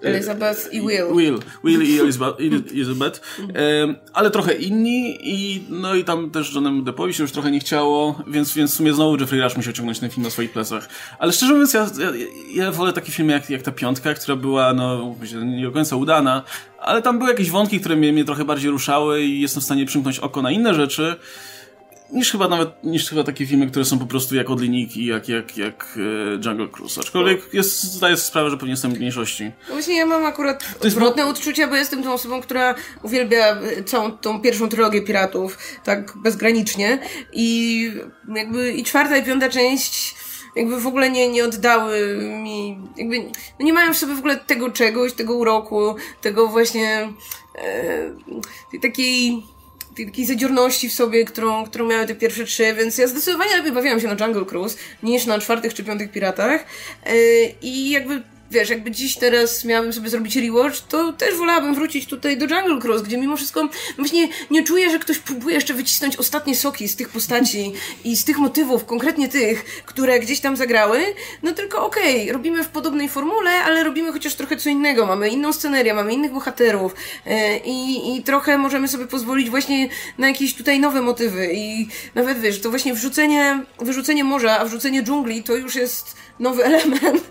[0.05, 1.15] Elizabeth i Will.
[1.15, 1.99] Will, Will i
[2.71, 3.21] Elizabeth,
[4.13, 8.23] ale trochę inni i no i tam też Johnem Deppowi się już trochę nie chciało,
[8.27, 10.89] więc, więc w sumie znowu Jeffrey Rush musiał ciągnąć ten film na swoich plecach.
[11.19, 12.11] Ale szczerze mówiąc, ja, ja,
[12.63, 15.15] ja wolę takie filmy jak, jak ta piątka, która była no
[15.45, 16.43] nie do końca udana,
[16.79, 19.85] ale tam były jakieś wątki, które mnie, mnie trochę bardziej ruszały i jestem w stanie
[19.85, 21.15] przymknąć oko na inne rzeczy
[22.11, 25.29] niż chyba nawet, niż chyba takie filmy, które są po prostu jak od linijki, jak,
[25.29, 27.01] jak, jak e, Jungle Cruise.
[27.01, 29.51] Aczkolwiek jest, zdaję sobie sprawę, że pewnie jestem w mniejszości.
[29.67, 31.37] No właśnie ja mam akurat odwrotne jest...
[31.37, 36.99] odczucia, bo jestem tą osobą, która uwielbia e, całą tą pierwszą trylogię Piratów tak bezgranicznie
[37.33, 37.91] i
[38.35, 40.15] jakby i czwarta i piąta część
[40.55, 43.19] jakby w ogóle nie, nie oddały mi, jakby
[43.59, 47.13] no nie mają w sobie w ogóle tego czegoś, tego uroku, tego właśnie
[48.73, 49.43] e, takiej
[50.05, 53.99] takiej zadziorności w sobie, którą, którą miały te pierwsze trzy, więc ja zdecydowanie lepiej bawiłam
[53.99, 56.65] się na Jungle Cruise niż na czwartych czy piątych piratach.
[57.05, 57.13] Yy,
[57.61, 58.21] I jakby
[58.55, 62.79] wiesz, jakby dziś teraz miałabym sobie zrobić rewatch, to też wolałabym wrócić tutaj do Jungle
[62.81, 66.95] Cross, gdzie mimo wszystko właśnie nie czuję, że ktoś próbuje jeszcze wycisnąć ostatnie soki z
[66.95, 71.03] tych postaci i z tych motywów, konkretnie tych, które gdzieś tam zagrały,
[71.43, 75.29] no tylko okej, okay, robimy w podobnej formule, ale robimy chociaż trochę co innego, mamy
[75.29, 77.33] inną scenerię, mamy innych bohaterów yy,
[77.65, 81.49] i, i trochę możemy sobie pozwolić właśnie na jakieś tutaj nowe motywy.
[81.53, 86.63] I nawet wiesz, to właśnie wrzucenie, wyrzucenie morza, a wrzucenie dżungli to już jest nowy
[86.63, 87.21] element.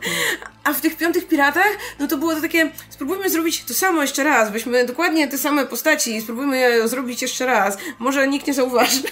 [0.65, 4.25] A w tych piątych piratach, no to było to takie, spróbujmy zrobić to samo jeszcze
[4.25, 7.79] raz, weźmy dokładnie te same postaci i spróbujmy je zrobić jeszcze raz.
[7.99, 9.03] Może nikt nie zauważy.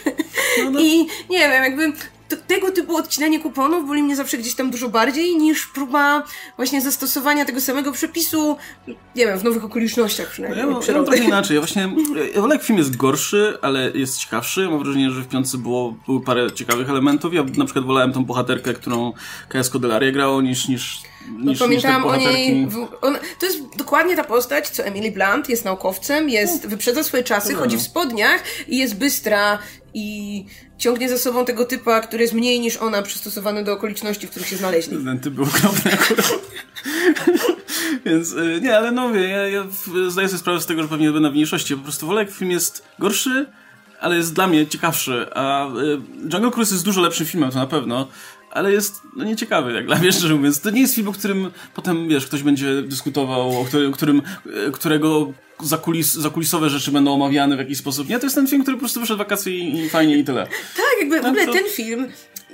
[0.65, 0.81] No, no.
[0.81, 0.99] I
[1.31, 1.93] nie wiem, jakby
[2.37, 6.23] tego typu odcinanie kuponów boli mnie zawsze gdzieś tam dużo bardziej niż próba
[6.57, 8.57] właśnie zastosowania tego samego przepisu,
[8.88, 10.61] nie wiem, w nowych okolicznościach przynajmniej.
[10.61, 11.55] Ja, mam, ja mam trochę inaczej.
[11.55, 11.88] Ja właśnie,
[12.51, 14.68] jak film jest gorszy, ale jest ciekawszy.
[14.68, 17.35] Mam wrażenie, że w piątce było, było parę ciekawych elementów.
[17.35, 19.12] Ja na przykład wolałem tą bohaterkę, którą
[19.49, 21.03] Kaja Scodelaria grało, niż, niż
[21.39, 22.67] no, pamiętałam o niej.
[22.67, 27.25] W, on, to jest dokładnie ta postać, co Emily Blunt, jest naukowcem, jest, wyprzedza swoje
[27.25, 29.59] czasy, chodzi w spodniach i jest bystra
[29.95, 30.45] i
[30.79, 34.49] ciągnie za sobą tego typa, który jest mniej niż ona, przystosowany do okoliczności, w których
[34.49, 35.05] się znaleźli.
[35.05, 36.33] Ten typ był okropny akurat.
[38.07, 39.67] Więc y, nie, ale no wie, ja, ja
[40.09, 41.77] zdaję sobie sprawę z tego, że pewnie będę w mniejszości.
[41.77, 43.47] Po prostu wolę, jak film jest gorszy,
[44.01, 45.27] ale jest dla mnie ciekawszy.
[45.35, 48.09] A y, Jungle Cruise jest dużo lepszym filmem, to na pewno
[48.53, 50.61] ale jest no, nieciekawy, jak dla mnie, szczerze mówiąc.
[50.61, 54.23] To nie jest film, o którym potem, wiesz, ktoś będzie dyskutował, o którym, którym,
[54.67, 58.09] e, którego zakulis, zakulisowe rzeczy będą omawiane w jakiś sposób.
[58.09, 60.47] Nie, to jest ten film, który po prostu wyszedł wakacje i, i fajnie i tyle.
[60.77, 61.53] Tak, jakby w no, ogóle to...
[61.53, 62.09] ten film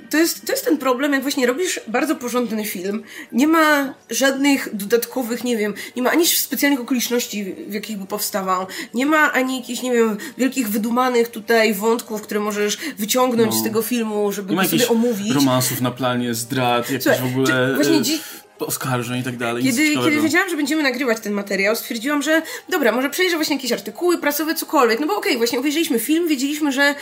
[0.09, 4.75] to jest, to jest ten problem, jak właśnie robisz bardzo porządny film, nie ma żadnych
[4.75, 9.57] dodatkowych, nie wiem, nie ma ani specjalnych okoliczności, w jakich by powstawał, nie ma ani
[9.57, 13.59] jakichś, nie wiem, wielkich wydumanych tutaj wątków, które możesz wyciągnąć no.
[13.59, 15.31] z tego filmu, żeby go sobie omówić.
[15.31, 17.75] romansów na planie, zdrad, jakieś w ogóle...
[17.75, 18.19] Właśnie e, dzi-
[18.59, 19.63] oskarżeń i tak dalej.
[19.63, 23.71] Kiedy, kiedy wiedziałam, że będziemy nagrywać ten materiał, stwierdziłam, że dobra, może przejrzę właśnie jakieś
[23.71, 24.99] artykuły prasowe, cokolwiek.
[24.99, 26.95] No bo okej, okay, właśnie obejrzeliśmy film, wiedzieliśmy, że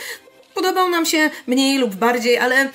[0.54, 2.68] podobał nam się mniej lub bardziej, ale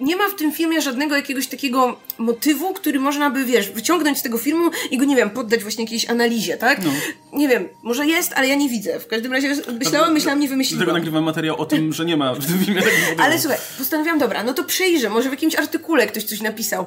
[0.00, 4.22] nie ma w tym filmie żadnego jakiegoś takiego motywu, który można by, wiesz, wyciągnąć z
[4.22, 6.84] tego filmu i go, nie wiem, poddać właśnie jakiejś analizie, tak?
[6.84, 6.90] No.
[7.32, 9.00] Nie wiem, może jest, ale ja nie widzę.
[9.00, 10.78] W każdym razie myślałam, myślałam, nie wymyśliłam.
[10.78, 13.22] Dlatego nagrywam materiał o tym, że nie ma w tym filmie takiego motywu.
[13.22, 16.86] Ale słuchaj, postanowiłam, dobra, no to przejrzę, może w jakimś artykule ktoś coś napisał.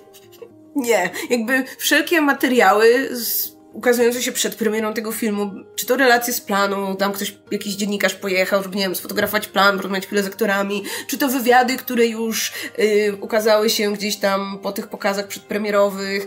[0.76, 6.40] nie, jakby wszelkie materiały z ukazujące się przed premierą tego filmu, czy to relacje z
[6.40, 10.84] planu, tam ktoś, jakiś dziennikarz pojechał, żeby, nie wiem, sfotografować plan, porozmawiać chwilę z aktorami,
[11.06, 16.26] czy to wywiady, które już y, ukazały się gdzieś tam po tych pokazach przedpremierowych,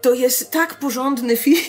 [0.00, 1.60] to jest tak porządny film.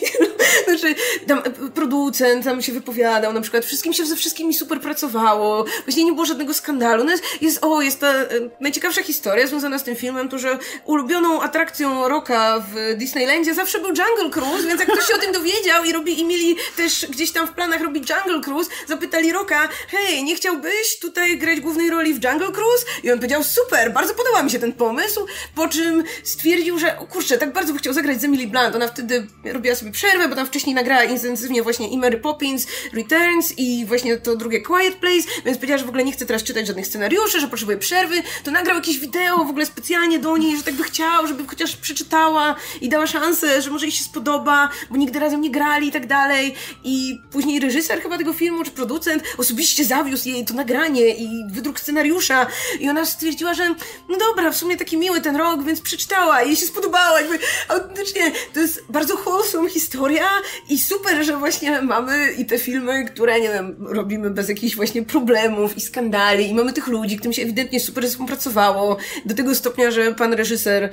[0.67, 0.95] znaczy,
[1.27, 1.41] tam
[1.73, 6.25] producent tam się wypowiadał, na przykład wszystkim się ze wszystkimi super pracowało, właśnie nie było
[6.25, 7.03] żadnego skandalu.
[7.03, 8.27] No jest, jest o, jest ta e,
[8.59, 13.87] najciekawsza historia związana z tym filmem, to że ulubioną atrakcją Roka w Disneylandzie zawsze był
[13.87, 17.31] Jungle Cruise, więc jak ktoś się o tym dowiedział i robi, i mieli też gdzieś
[17.31, 22.13] tam w planach robić Jungle Cruise, zapytali Roka, hej, nie chciałbyś tutaj grać głównej roli
[22.13, 22.85] w Jungle Cruise?
[23.03, 27.07] I on powiedział, super, bardzo podoba mi się ten pomysł, po czym stwierdził, że, o
[27.07, 28.75] kurczę, tak bardzo chciał zagrać z Emily Blunt.
[28.75, 33.53] Ona wtedy robiła sobie przerwę, bo tam wcześniej nagrała intensywnie właśnie i Mary Poppins Returns
[33.57, 36.67] i właśnie to drugie Quiet Place, więc powiedziała, że w ogóle nie chce teraz czytać
[36.67, 38.15] żadnych scenariuszy, że potrzebuje przerwy.
[38.43, 41.75] To nagrał jakieś wideo w ogóle specjalnie do niej, że tak by chciał, żeby chociaż
[41.75, 45.91] przeczytała i dała szansę, że może jej się spodoba, bo nigdy razem nie grali i
[45.91, 46.55] tak dalej.
[46.83, 51.79] I później reżyser chyba tego filmu, czy producent osobiście zawiózł jej to nagranie i wydruk
[51.79, 52.47] scenariusza
[52.79, 53.75] i ona stwierdziła, że
[54.09, 57.21] no dobra, w sumie taki miły ten rok, więc przeczytała i jej się spodobała.
[57.21, 60.26] Jakby autentycznie to jest bardzo wholesome historia
[60.69, 65.03] i super, że właśnie mamy i te filmy, które, nie wiem, robimy bez jakichś właśnie
[65.03, 69.91] problemów i skandali i mamy tych ludzi, którym się ewidentnie super współpracowało do tego stopnia,
[69.91, 70.89] że pan reżyser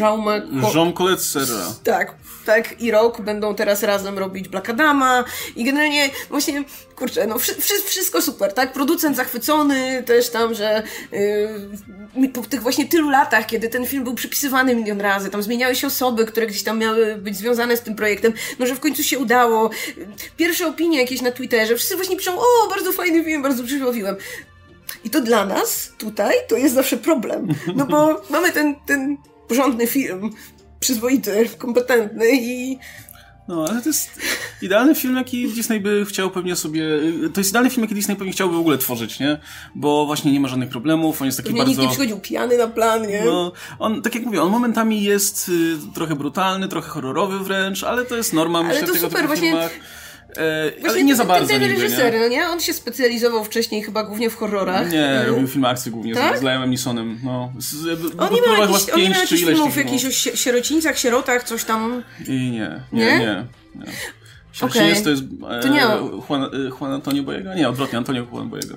[0.00, 0.42] Jaume...
[0.74, 1.74] Jean Colette Serra.
[1.84, 5.24] Tak, tak i Rok będą teraz razem robić Black Adama
[5.56, 6.64] i generalnie właśnie,
[6.96, 7.54] kurczę, no wszy,
[7.86, 8.72] wszystko super, tak?
[8.72, 10.82] Producent zachwycony też tam, że
[12.16, 15.74] yy, po tych właśnie tylu latach, kiedy ten film był przypisywany milion razy, tam zmieniały
[15.74, 19.02] się osoby, które gdzieś tam miały być związane z tym projektem, no że w końcu
[19.02, 19.70] się udało.
[20.36, 24.16] Pierwsze opinie jakieś na Twitterze, wszyscy właśnie piszą, o, bardzo fajny film, bardzo przybawiłem.
[25.04, 29.16] I to dla nas tutaj to jest zawsze problem, no bo mamy ten, ten
[29.48, 30.30] porządny film,
[30.80, 32.78] przyzwoity, kompetentny i
[33.48, 34.10] no, ale to jest
[34.62, 36.82] idealny film, jaki Disney by chciał pewnie sobie...
[37.34, 39.38] To jest idealny film, jaki Disney pewnie chciałby w ogóle tworzyć, nie?
[39.74, 41.70] Bo właśnie nie ma żadnych problemów, on jest taki pewnie bardzo...
[41.70, 43.24] nikt nie przychodził pijany na plan, nie?
[43.24, 48.04] No, on, tak jak mówię, on momentami jest y, trochę brutalny, trochę horrorowy wręcz, ale
[48.04, 49.48] to jest norma, ale myślę, to tego super, typu właśnie...
[49.48, 49.70] filmach.
[50.36, 52.20] E, Właśnie ale nie za bardzo ten, ten reżyser, nie?
[52.20, 52.48] no nie?
[52.48, 54.92] On się specjalizował wcześniej chyba głównie w horrorach.
[54.92, 55.26] Nie, Mhm.
[55.34, 56.36] robił filmy akcji głównie Tak?
[56.36, 57.18] z, z Liamem Neesonem.
[57.24, 57.74] No, z,
[58.18, 62.02] On nie chyba jakichś, on jakichś filmów, tych jakichś sierocińcach, sierotach, coś tam.
[62.28, 62.50] I nie,
[62.92, 63.18] nie, Nie?
[63.18, 63.44] nie.
[63.74, 63.84] nie.
[64.88, 65.80] Jest, to jest e, To nie.
[66.28, 66.48] Juan, e,
[66.80, 67.54] Juan Antonio Boyega?
[67.54, 68.74] Nie, odwrotnie, Antonio Juan Boyega.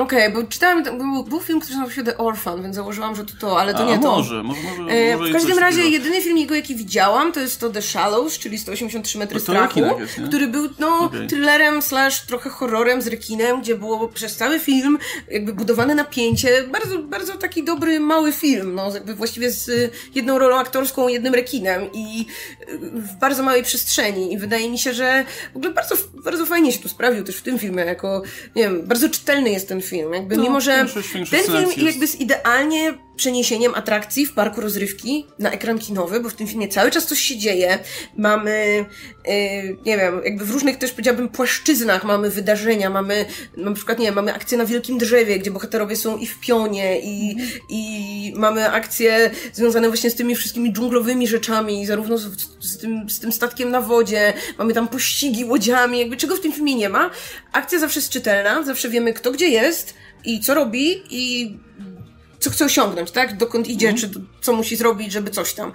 [0.00, 3.32] Okej, bo czytałem, był, był film, który nazywał się The Orphan, więc założyłam, że to
[3.40, 4.10] to, ale to A, nie to.
[4.16, 5.96] może, może, może, E, może w każdym razie takiego.
[5.96, 9.80] jedyny film jego, jaki widziałam, to jest to The Shallows, czyli 183 metry No strachu,
[10.00, 11.26] jest, który był no Okej.
[11.26, 14.98] thrillerem slash trochę horrorem z rekinem, gdzie było przez cały film
[15.30, 20.38] jakby budowane napięcie, bardzo, bardzo taki dobry, mały film, no jakby właściwie z y, jedną
[20.38, 22.26] rolą aktorską, jednym rekinem i
[22.72, 26.72] y, w bardzo małej przestrzeni i wydaje mi się, że w ogóle bardzo, bardzo fajnie
[26.72, 28.22] się tu sprawił też w tym filmie, jako,
[28.56, 31.78] nie wiem, bardzo czytelny jest ten film, jakby No, mimo, że ten film scenacji jest-
[31.78, 36.68] jakby jest idealnie przeniesieniem atrakcji w parku rozrywki na ekran kinowy, bo w tym filmie
[36.68, 37.78] cały czas coś się dzieje.
[38.16, 38.84] Mamy,
[39.26, 39.32] yy,
[39.86, 43.24] nie wiem, jakby w różnych też powiedziałabym płaszczyznach mamy wydarzenia, mamy
[43.56, 47.00] na przykład, nie wiem, mamy akcję na wielkim drzewie, gdzie bohaterowie są i w pionie,
[47.00, 47.36] i,
[47.68, 52.26] i mamy akcje związane właśnie z tymi wszystkimi dżunglowymi rzeczami, zarówno z,
[52.60, 56.52] z, tym, z tym statkiem na wodzie, mamy tam pościgi łodziami, jakby czego w tym
[56.52, 57.10] filmie nie ma.
[57.52, 61.56] Akcja zawsze jest czytelna, zawsze wiemy kto gdzie jest i co robi i
[62.40, 63.36] co chce osiągnąć, tak?
[63.36, 65.72] Dokąd idzie, czy do- co musi zrobić, żeby coś tam.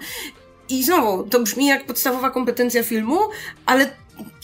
[0.68, 3.18] I znowu, to brzmi jak podstawowa kompetencja filmu,
[3.66, 3.90] ale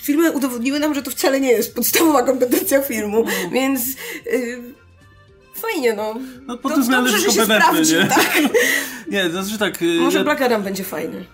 [0.02, 3.86] filmy udowodniły nam, że to wcale nie jest podstawowa kompetencja filmu, więc
[4.32, 4.62] yy,
[5.54, 6.14] fajnie, no.
[6.46, 8.06] No, pod To tym że się kompetentny, sprawdził, nie?
[8.06, 8.38] tak?
[9.10, 9.82] Nie, to znaczy tak...
[9.82, 11.24] y, Może ja- Black Adam będzie fajny.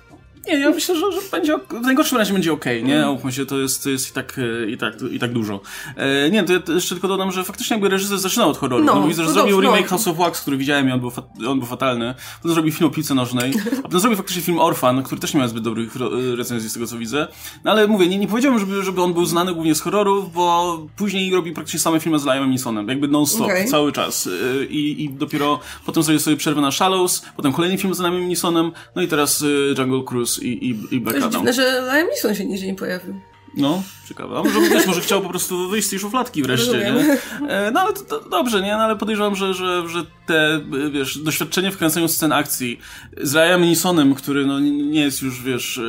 [0.47, 2.95] Nie, ja myślę, że, że będzie, ok- w najgorszym razie będzie okej, nie?
[2.97, 3.11] Mhm.
[3.13, 5.61] Umówmy się, to jest, to jest i tak, e, i tak, i tak dużo.
[5.97, 8.85] E, nie, to ja jeszcze tylko dodam, że faktycznie jakby reżyser zaczynał od horroru.
[8.85, 9.91] No, No, widzę, że to zrobił dobrze, remake no.
[9.91, 12.15] House of Wax, który widziałem i on był, fa- on był fatalny.
[12.43, 15.41] Potem zrobił film o piłce nożnej, a potem zrobił faktycznie film Orphan, który też nie
[15.41, 17.29] miał zbyt dobrych ro- recenzji z tego, co widzę.
[17.65, 20.79] No ale mówię, nie, nie powiedziałbym, żeby, żeby on był znany głównie z horrorów, bo
[20.97, 23.69] później robi praktycznie same filmy z Liamem Neesonem, jakby non-stop, Okej.
[23.69, 24.27] cały czas.
[24.63, 28.29] E, I, I dopiero potem zrobił sobie przerwę na Shallows, potem kolejny film z Liamem
[28.29, 31.33] Neesonem, no i teraz e, Jungle Cruise i, i, i To Black Adam.
[31.33, 31.63] dziwne, że
[31.95, 33.21] Liam Neeson się nigdzie nie pojawił.
[33.55, 34.39] No, ciekawe.
[34.39, 37.19] A może, wiesz, może chciał po prostu wyjść z tej szufladki wreszcie, nie?
[37.49, 38.73] E, No ale to, to dobrze, nie?
[38.73, 40.61] No ale podejrzewam, że, że, że te,
[40.93, 42.81] wiesz, doświadczenie w kręceniu scen akcji
[43.23, 45.81] z Ryanem Nisonem, który no nie jest już, wiesz,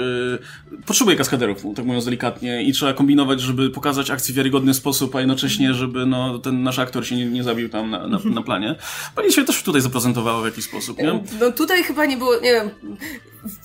[0.72, 5.16] yy, potrzebuje kaskaderów, tak mówiąc delikatnie, i trzeba kombinować, żeby pokazać akcję w wiarygodny sposób,
[5.16, 8.42] a jednocześnie, żeby no, ten nasz aktor się nie, nie zabił tam na, na, na
[8.42, 8.76] planie.
[9.16, 11.24] Pani się też tutaj zaprezentowała w jakiś sposób, nie?
[11.40, 12.70] No tutaj chyba nie było, nie wiem,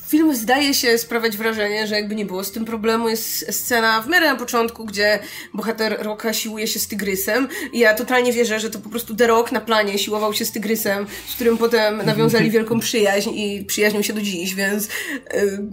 [0.07, 3.09] film zdaje się sprawiać wrażenie, że jakby nie było z tym problemu.
[3.09, 5.19] Jest scena w miarę na początku, gdzie
[5.55, 7.49] bohater Roka siłuje się z tygrysem.
[7.73, 10.53] I ja totalnie wierzę, że to po prostu The Rock na planie siłował się z
[10.53, 14.89] tygrysem, z którym potem nawiązali wielką przyjaźń i przyjaźnią się do dziś, więc...
[15.35, 15.69] Yy...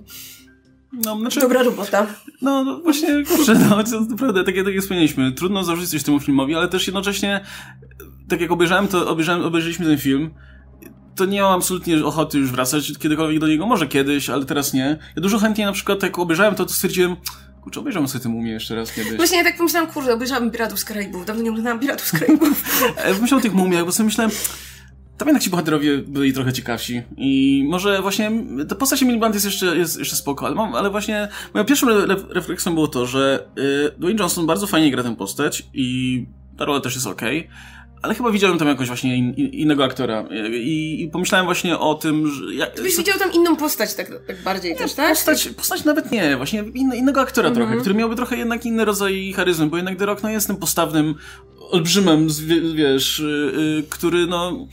[0.93, 2.07] No, znaczy, Dobra robota.
[2.41, 6.19] No, no właśnie, kurczę, no, to naprawdę, tak, tak jak wspomnieliśmy, trudno zarzucić coś temu
[6.19, 7.45] filmowi, ale też jednocześnie,
[8.29, 10.31] tak jak obejrzałem to, obejrzałem, obejrzeliśmy ten film,
[11.21, 13.67] to nie mam absolutnie ochoty już wracać kiedykolwiek do niego.
[13.67, 14.97] Może kiedyś, ale teraz nie.
[15.15, 17.15] Ja dużo chętniej na przykład, jak obejrzałem to, to stwierdziłem,
[17.61, 19.13] kurczę, obejrzałem sobie tę mumię jeszcze raz kiedyś.
[19.17, 21.25] Właśnie ja tak pomyślałam, kurde, obejrzałam Piratów z Karaibów.
[21.25, 22.63] Dawno nie oglądałam Piratów z Karaibów.
[23.21, 24.31] Myślałem o tych mumiach, bo sobie myślałem,
[25.17, 27.01] tam jednak ci bohaterowie byli trochę ciekawsi.
[27.17, 28.31] I może właśnie
[28.69, 31.89] ta postać Emily Blunt jest jeszcze, jest jeszcze spoko, ale, mam, ale właśnie moją pierwszą
[31.89, 36.25] re refleksją było to, że y, Dwayne Johnson bardzo fajnie gra tę postać i
[36.57, 37.39] ta rola też jest okej.
[37.39, 41.95] Okay ale chyba widziałem tam jakoś właśnie in, innego aktora I, i, pomyślałem właśnie o
[41.95, 42.53] tym, że...
[42.53, 45.09] Jak, Ty byś widział tam inną postać tak, tak bardziej nie, też, tak?
[45.09, 47.65] Postać, postać nawet nie, właśnie in, innego aktora mm -hmm.
[47.65, 50.57] trochę, który miałby trochę jednak inny rodzaj charyzmy, bo jednak The Rock no, jest tym
[50.57, 51.15] postawnym
[51.71, 52.27] olbrzymem,
[52.75, 54.67] wiesz, yy, który no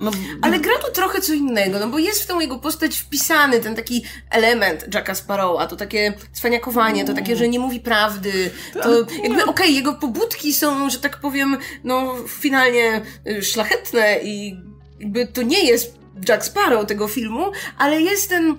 [0.00, 0.10] no,
[0.42, 3.76] Ale gra tu trochę co innego, no bo jest w tą jego postać wpisany ten
[3.76, 8.50] taki element Jacka Sparrowa, to takie cwaniakowanie, to takie, że nie mówi prawdy,
[8.82, 14.56] to jakby okej, okay, jego pobudki są, że tak powiem, no finalnie y, szlachetne i
[15.00, 15.94] jakby to nie jest
[16.28, 18.56] Jack Sparrow tego filmu, ale jest ten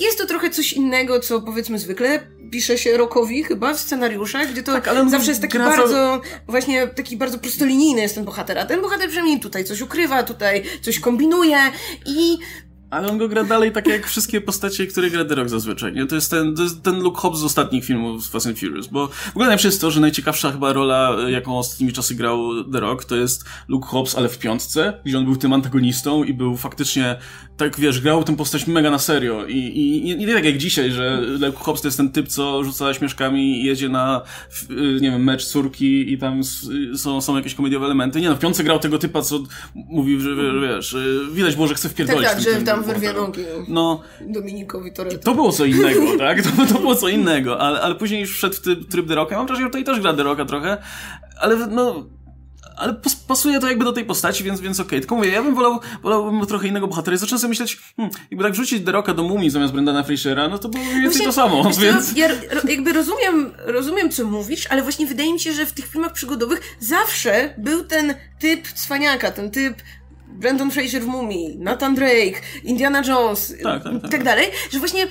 [0.00, 4.62] jest to trochę coś innego, co powiedzmy zwykle pisze się Rokowi chyba w scenariuszach, gdzie
[4.62, 8.82] to tak, zawsze jest taki bardzo, właśnie taki bardzo prostolinijny jest ten bohater, a ten
[8.82, 11.58] bohater przynajmniej tutaj coś ukrywa, tutaj coś kombinuje
[12.06, 12.38] i
[12.92, 15.92] ale on go gra dalej tak jak wszystkie postacie, które gra The Rock zazwyczaj.
[15.92, 16.06] Nie?
[16.06, 18.86] To, jest ten, to jest ten Luke Hobbs z ostatnich filmów z Fast and Furious.
[18.86, 22.80] Bo w ogóle najlepsze jest to, że najciekawsza chyba rola, jaką ostatnimi czasy grał The
[22.80, 26.56] Rock, to jest Luke Hobbs, ale w piątce, gdzie on był tym antagonistą i był
[26.56, 27.16] faktycznie,
[27.56, 29.46] tak wiesz, grał tę postać mega na serio.
[29.46, 32.64] I, i, i nie tak jak dzisiaj, że Luke Hobbs to jest ten typ, co
[32.64, 34.22] rzuca śmieszkami i jedzie na,
[35.00, 36.40] nie wiem, mecz córki i tam
[36.96, 38.20] są, są jakieś komediowe elementy.
[38.20, 39.42] Nie no, w piątce grał tego typa, co
[39.74, 40.30] mówi, że
[40.62, 40.96] wiesz,
[41.32, 42.24] widać było, że chce wpierdolić.
[42.24, 45.24] Tak, tak, że tam wyrwie nogi no, Dominikowi Toretto.
[45.24, 46.42] To było co innego, tak?
[46.42, 49.36] To, to było co innego, ale, ale później już wszedł w tryb The Rocka.
[49.36, 50.76] Mam wrażenie, że tutaj też gra The Rocka trochę,
[51.40, 52.04] ale no
[52.76, 54.88] ale pasuje to jakby do tej postaci, więc, więc okej.
[54.88, 55.00] Okay.
[55.00, 57.14] Tylko mówię, ja bym wolał, wolałbym trochę innego bohatera.
[57.14, 60.48] I zacząłem sobie myśleć, hmm, jakby tak wrzucić The Rocka do Mumii zamiast Brendana Frashera,
[60.48, 62.16] no to było mniej więcej to samo, więc...
[62.16, 62.28] Ja
[62.68, 66.76] jakby rozumiem, rozumiem, co mówisz, ale właśnie wydaje mi się, że w tych filmach przygodowych
[66.80, 69.74] zawsze był ten typ cwaniaka, ten typ
[70.32, 74.04] Brandon Fraser w Mumii, Nathan Drake, Indiana Jones tak, tak, tak.
[74.04, 75.06] i tak dalej, że właśnie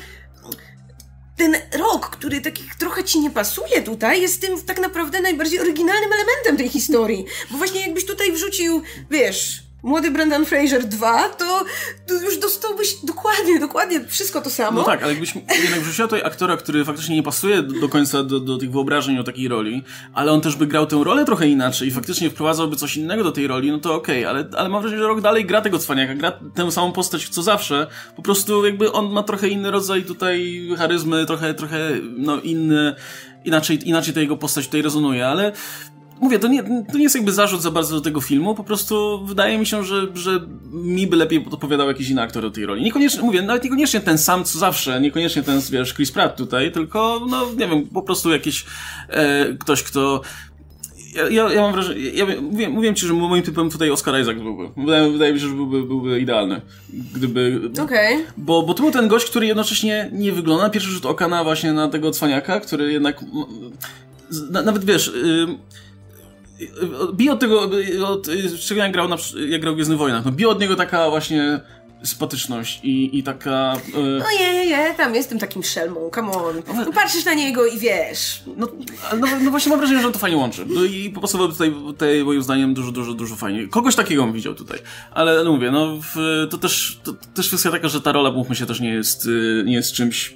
[1.37, 6.13] ten rok, który takich trochę ci nie pasuje tutaj, jest tym tak naprawdę najbardziej oryginalnym
[6.13, 7.25] elementem tej historii.
[7.51, 8.81] Bo właśnie jakbyś tutaj wrzucił,
[9.11, 11.65] wiesz, Młody Brendan Fraser 2, to,
[12.07, 14.79] to już dostałbyś dokładnie, dokładnie wszystko to samo.
[14.79, 18.39] No tak, ale jakbyś jednak wrzuciła tutaj aktora, który faktycznie nie pasuje do, końca do,
[18.39, 21.87] do tych wyobrażeń o takiej roli, ale on też by grał tę rolę trochę inaczej
[21.87, 24.81] i faktycznie wprowadzałby coś innego do tej roli, no to okej, okay, ale, ale mam
[24.81, 28.65] wrażenie, że rok dalej gra tego cwaniaka, gra tę samą postać co zawsze, po prostu
[28.65, 32.95] jakby on ma trochę inny rodzaj tutaj charyzmy, trochę, trochę, no inny,
[33.45, 35.51] inaczej, inaczej ta jego postać tutaj rezonuje, ale
[36.21, 39.25] mówię, to nie, to nie jest jakby zarzut za bardzo do tego filmu, po prostu
[39.25, 40.39] wydaje mi się, że, że
[40.71, 42.83] mi by lepiej odpowiadał jakiś inny aktor do tej roli.
[42.83, 47.27] Niekoniecznie, mówię, nawet niekoniecznie ten sam co zawsze, niekoniecznie ten, wiesz, Chris Pratt tutaj, tylko,
[47.29, 48.65] no, nie wiem, po prostu jakiś
[49.09, 50.21] e, ktoś, kto
[51.15, 54.37] ja, ja, ja mam wrażenie, ja mówię, mówiłem ci, że moim typem tutaj Oscar Isaac
[54.37, 54.69] byłby.
[54.77, 56.61] Wydaje, wydaje mi się, że byłby, byłby idealny.
[57.13, 57.61] Gdyby...
[57.83, 58.15] Okej.
[58.15, 58.25] Okay.
[58.37, 61.43] Bo, bo to był ten gość, który jednocześnie nie wygląda na pierwszy rzut oka na
[61.43, 63.25] właśnie na tego cwaniaka, który jednak...
[64.51, 65.07] Na, nawet wiesz...
[65.07, 65.47] Y,
[67.13, 67.69] bije od tego,
[68.07, 68.27] od,
[68.65, 69.17] czego jak grał, na,
[69.49, 71.59] jak grał w Gwiezdnych Wojnach, no bije od niego taka właśnie
[72.03, 73.73] sympatyczność i, i taka...
[73.87, 74.19] Yy...
[74.19, 76.55] No je, je, tam jestem takim szelmą, come on.
[76.75, 78.43] No, patrzysz na niego i wiesz.
[78.57, 78.67] No,
[79.19, 80.65] no, no właśnie mam wrażenie, że on to fajnie łączy.
[80.67, 83.67] No i popasowałoby tutaj, tutaj moim zdaniem dużo, dużo, dużo fajnie.
[83.67, 84.79] Kogoś takiego bym widział tutaj.
[85.11, 88.55] Ale no mówię, no w, to też to, też kwestia taka, że ta rola, mówmy
[88.55, 90.35] się, też nie jest, y, nie jest czymś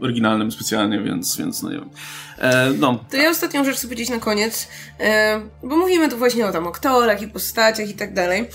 [0.00, 1.90] oryginalnym specjalnie, więc, więc no nie wiem.
[2.38, 3.04] E, no.
[3.10, 4.68] To ja ostatnią rzecz chcę powiedzieć na koniec,
[5.00, 8.48] e, bo mówimy tu właśnie o tam aktorach i postaciach i tak dalej.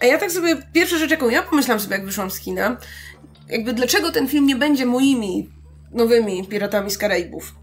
[0.00, 2.76] A ja tak sobie, pierwsza rzecz, jaką ja pomyślałam sobie, jak wyszłam z kina,
[3.48, 5.48] jakby dlaczego ten film nie będzie moimi
[5.92, 7.54] nowymi Piratami z Karaibów.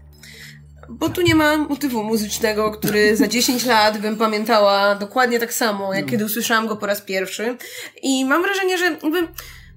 [0.88, 5.94] bo tu nie ma motywu muzycznego, który za 10 lat bym pamiętała dokładnie tak samo,
[5.94, 6.10] jak no.
[6.10, 7.56] kiedy usłyszałam go po raz pierwszy.
[8.02, 9.28] I mam wrażenie, że jakby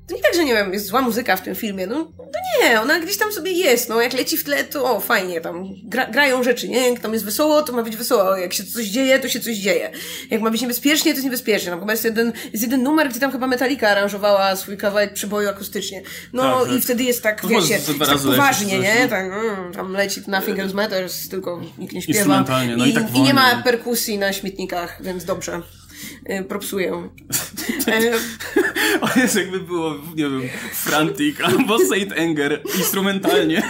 [0.10, 2.82] to nie tak, że nie wiem, jest zła muzyka w tym filmie, no to nie,
[2.82, 6.06] ona gdzieś tam sobie jest, no jak leci w tle, to o, fajnie, tam gra,
[6.06, 9.19] grają rzeczy, nie, jak tam jest wesoło, to ma być wesoło, jak się coś dzieje,
[9.19, 9.91] to się coś dzieje.
[10.30, 13.19] Jak ma być niebezpiecznie, to jest niebezpiecznie, no chyba jest jeden, jest jeden numer, gdzie
[13.19, 16.02] tam chyba Metallica aranżowała swój kawałek przyboju akustycznie.
[16.34, 19.93] No tak, i wtedy jest tak, no, wiecie, jest tak poważnie, nie, tak, mm, tam
[19.93, 22.45] leci Nothing Else Matters, tylko nikt nie śpiewa.
[22.78, 25.62] No i, i, tak i nie ma perkusji na śmietnikach, więc dobrze.
[26.29, 26.91] Y, propsuję.
[29.01, 33.63] On jest jakby było, nie wiem, Frantic albo Saint Anger instrumentalnie.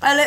[0.00, 0.26] Ale,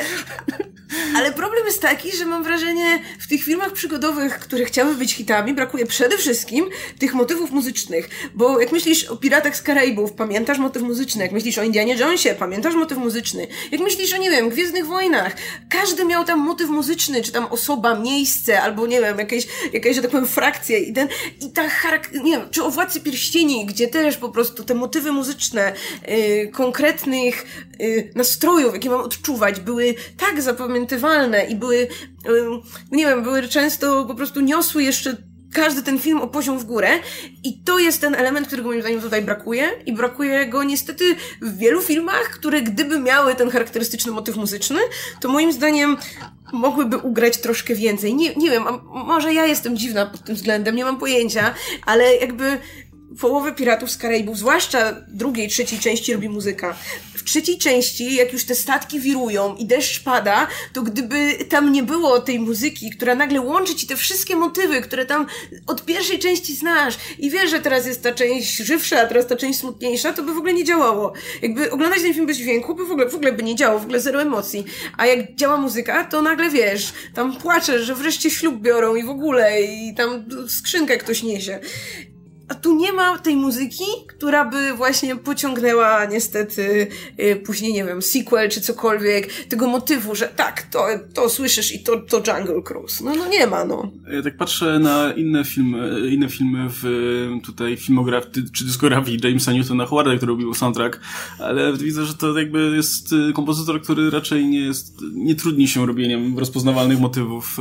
[1.16, 5.54] ale problem jest taki, że mam wrażenie, w tych filmach przygodowych, które chciały być hitami,
[5.54, 6.70] brakuje przede wszystkim
[7.00, 8.10] tych motywów muzycznych.
[8.34, 11.24] Bo jak myślisz o Piratach z Karaibów, pamiętasz motyw muzyczny.
[11.24, 13.48] Jak myślisz o Indianie Jonesie, pamiętasz motyw muzyczny.
[13.72, 15.36] Jak myślisz o, nie wiem, Gwiezdnych Wojnach,
[15.70, 20.02] każdy miał tam motyw muzyczny, czy tam osoba, miejsce, albo nie wiem, jakieś, jakieś że
[20.02, 20.28] tak powiem,
[20.70, 21.08] I, ten,
[21.42, 25.12] i ta charakter, nie wiem, czy o Władcy Pierścieni, gdzie też po prostu te motywy
[25.12, 25.74] muzyczne
[26.08, 27.46] yy, konkretnych
[27.80, 31.88] yy, nastrojów, jakie mam odczuwać, były tak zapamiętywalne i były,
[32.92, 35.18] nie wiem, były często po prostu niosły jeszcze
[35.56, 36.90] każdy ten film o poziom w górę
[37.44, 41.58] i to jest ten element, którego moim zdaniem tutaj brakuje i brakuje go niestety w
[41.58, 44.80] wielu filmach, które gdyby miały ten charakterystyczny motyw muzyczny,
[45.20, 45.98] to moim zdaniem
[46.54, 48.16] mogłyby ugrać troszkę więcej.
[48.16, 51.54] Nie, nie wiem, może ja jestem dziwna pod tym względem, nie mam pojęcia,
[51.86, 52.58] ale jakby
[53.20, 56.76] połowę Piratów z Karaibów, zwłaszcza drugiej, trzeciej części robi muzyka.
[57.14, 61.84] W trzeciej części, jak już te statki wirują i deszcz pada, to gdyby tam nie
[61.84, 65.26] było tej muzyki, która nagle łączy ci te wszystkie motywy, które tam
[65.68, 69.36] od pierwszej części znasz i wiesz, że teraz jest ta część żywsza, a teraz ta
[69.36, 71.14] część smutniejsza, to by w ogóle nie działało.
[71.42, 73.84] Jakby oglądać ten film bez dźwięku, by w ogóle, w ogóle by nie działo, w
[73.84, 74.66] ogóle zero emocji.
[74.98, 79.10] A jak działa muzyka, to nagle wiesz, tam płaczesz, że wreszcie ślub biorą i w
[79.10, 81.60] ogóle i tam skrzynkę ktoś niesie.
[82.48, 86.88] A tu nie ma tej muzyki, która by właśnie pociągnęła niestety
[87.20, 91.84] y, później, nie wiem, sequel czy cokolwiek, tego motywu, że tak, to, to słyszysz i
[91.84, 93.04] to, to Jungle Cruise.
[93.04, 93.92] No, no nie ma, no.
[94.14, 96.84] Ja tak patrzę na inne filmy, inne filmy w
[97.44, 101.00] tutaj filmografii czy dyskografii Jamesa Newtona Howarda, który robił soundtrack,
[101.40, 105.86] ale widzę, że to jakby jest y, kompozytor, który raczej nie jest, nie trudni się
[105.86, 107.58] robieniem rozpoznawalnych motywów.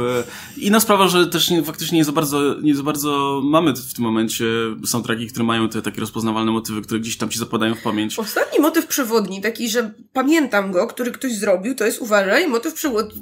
[0.56, 4.04] Inna sprawa, że też nie, faktycznie nie za bardzo, nie za bardzo mamy w tym
[4.04, 4.44] momencie
[4.86, 8.18] soundtracki, które mają te takie rozpoznawalne motywy, które gdzieś tam ci zapadają w pamięć.
[8.18, 12.74] Ostatni motyw przewodni, taki, że pamiętam go, który ktoś zrobił, to jest, uważaj, motyw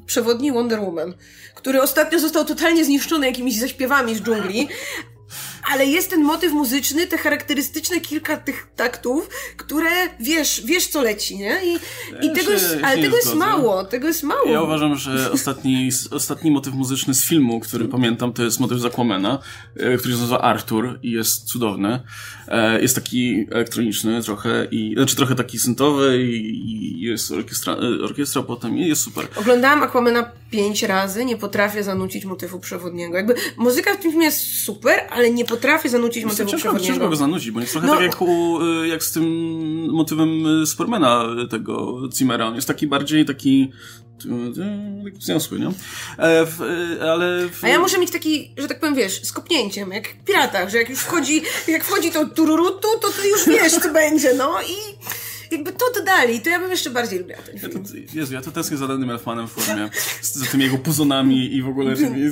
[0.06, 1.14] przewodni Wonder Woman,
[1.54, 4.68] który ostatnio został totalnie zniszczony jakimiś zaśpiewami z dżungli,
[5.70, 9.90] ale jest ten motyw muzyczny, te charakterystyczne kilka tych taktów, które
[10.20, 11.60] wiesz, wiesz co leci, nie?
[11.64, 11.74] I,
[12.26, 14.48] i tego się, jest, ale tego jest mało, tego jest mało.
[14.48, 18.84] Ja uważam, że ostatni, ostatni motyw muzyczny z filmu, który pamiętam, to jest motyw z
[18.84, 19.38] Aquamana,
[19.76, 22.00] e, który się nazywa Arthur i jest cudowny.
[22.48, 28.04] E, jest taki elektroniczny trochę, i, znaczy trochę taki syntowy i, i jest orkiestra, e,
[28.04, 29.26] orkiestra potem i jest super.
[29.36, 33.16] Oglądałam Aquamana pięć razy, nie potrafię zanucić motywu przewodniego.
[33.16, 36.94] Jakby muzyka w tym filmie jest super, ale nie potrafię zanucić motywu ciężko, przewodniego.
[36.94, 37.94] Ciężko go zanucić, bo jest trochę no.
[37.94, 39.24] tak jak, u, jak z tym
[39.90, 42.46] motywem Supermana tego Zimmera.
[42.46, 43.72] On jest taki bardziej taki
[45.18, 45.66] wzniosły, nie?
[45.66, 46.60] E, w,
[47.02, 47.48] ale...
[47.48, 47.64] W...
[47.64, 50.78] A ja muszę mieć taki, że tak powiem, wiesz, z kopnięciem, jak w Piratach, że
[50.78, 54.76] jak już wchodzi, jak wchodzi to tururutu, to ty już wiesz, co będzie, no i
[55.54, 57.72] jakby to dodali, to ja bym jeszcze bardziej lubiła ten film.
[57.72, 59.90] Ja to, Jezu, ja to tęsknię za Dannym Elfmanem w formie,
[60.20, 62.30] z, za tymi jego puzonami i w ogóle tymi...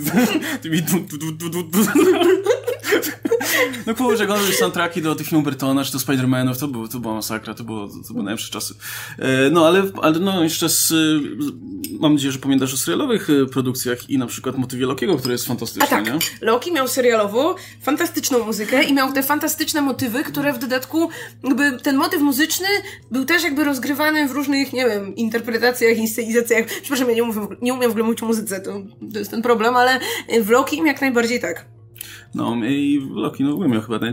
[0.62, 0.98] tymi du,
[1.32, 1.64] du, du.
[3.86, 7.14] No kurczę, oglądać soundtracki do tych filmów Bertona, czy do Spider-Manów, to, było, to była
[7.14, 8.74] masakra, to, było, to były najlepsze czasy.
[9.18, 10.92] E, no ale, ale no jeszcze z,
[12.00, 15.46] mam nadzieję, że pamiętasz o serialowych e, produkcjach i na przykład motywie Lokiego, który jest
[15.46, 16.18] fantastyczny, A tak, nie?
[16.40, 21.08] Loki miał serialowo fantastyczną muzykę i miał te fantastyczne motywy, które w dodatku,
[21.44, 22.68] jakby ten motyw muzyczny
[23.10, 26.66] był też jakby rozgrywany w różnych, nie wiem, interpretacjach, inscenizacjach.
[26.66, 28.82] Przepraszam, ja nie, mówię, nie umiem w ogóle mówić o muzyce, to,
[29.12, 30.00] to jest ten problem, ale
[30.42, 31.79] w Loki jak najbardziej tak.
[32.34, 34.06] No i Loki, no umiem chyba,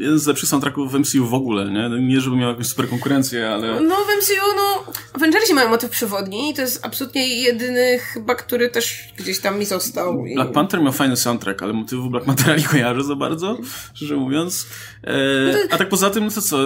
[0.00, 2.00] jeden z lepszych soundtracków w MCU w ogóle, nie?
[2.00, 3.80] Nie, żeby miał jakąś super konkurencję, ale...
[3.80, 8.68] No w MCU, no, Avengersi mają motyw przewodni i to jest absolutnie jedyny chyba, który
[8.68, 10.26] też gdzieś tam mi został.
[10.26, 10.34] I...
[10.34, 13.58] Black Panther miał fajny soundtrack, ale motywu Black Panthera nie kojarzę za bardzo,
[13.94, 14.66] szczerze mówiąc.
[15.04, 15.12] E,
[15.52, 15.58] no.
[15.70, 16.58] A tak poza tym, to co,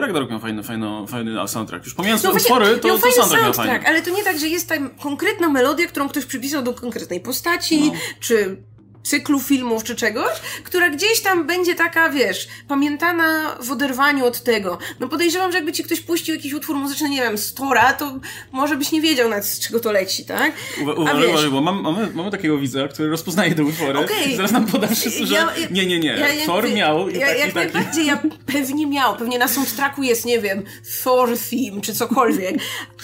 [0.00, 1.84] Ragnarok miał fajny, fajny, fajny soundtrack.
[1.84, 3.86] Już pomijając no utwory, to, to soundtrack, soundtrack miał fajny.
[3.86, 7.86] ale to nie tak, że jest tam konkretna melodia, którą ktoś przypisał do konkretnej postaci,
[7.86, 7.92] no.
[8.20, 8.56] czy
[9.04, 10.32] cyklu filmów czy czegoś,
[10.64, 14.78] która gdzieś tam będzie taka, wiesz, pamiętana w oderwaniu od tego.
[15.00, 18.18] No podejrzewam, że jakby ci ktoś puścił jakiś utwór muzyczny, nie wiem, Stora, to
[18.52, 20.52] może byś nie wiedział nawet z czego to leci, tak?
[20.96, 24.24] Uważaj, uważaj, bo mam, mamy, mamy takiego widza, który rozpoznaje te utwory okay.
[24.24, 27.26] i zaraz nam podasz wszyscy, że ja, nie, nie, nie, ja, Thor miał i ja,
[27.26, 27.72] taki, jak taki.
[27.74, 30.62] najbardziej, ja pewnie miał, pewnie na soundtracku jest, nie wiem,
[31.04, 32.56] Thor theme czy cokolwiek,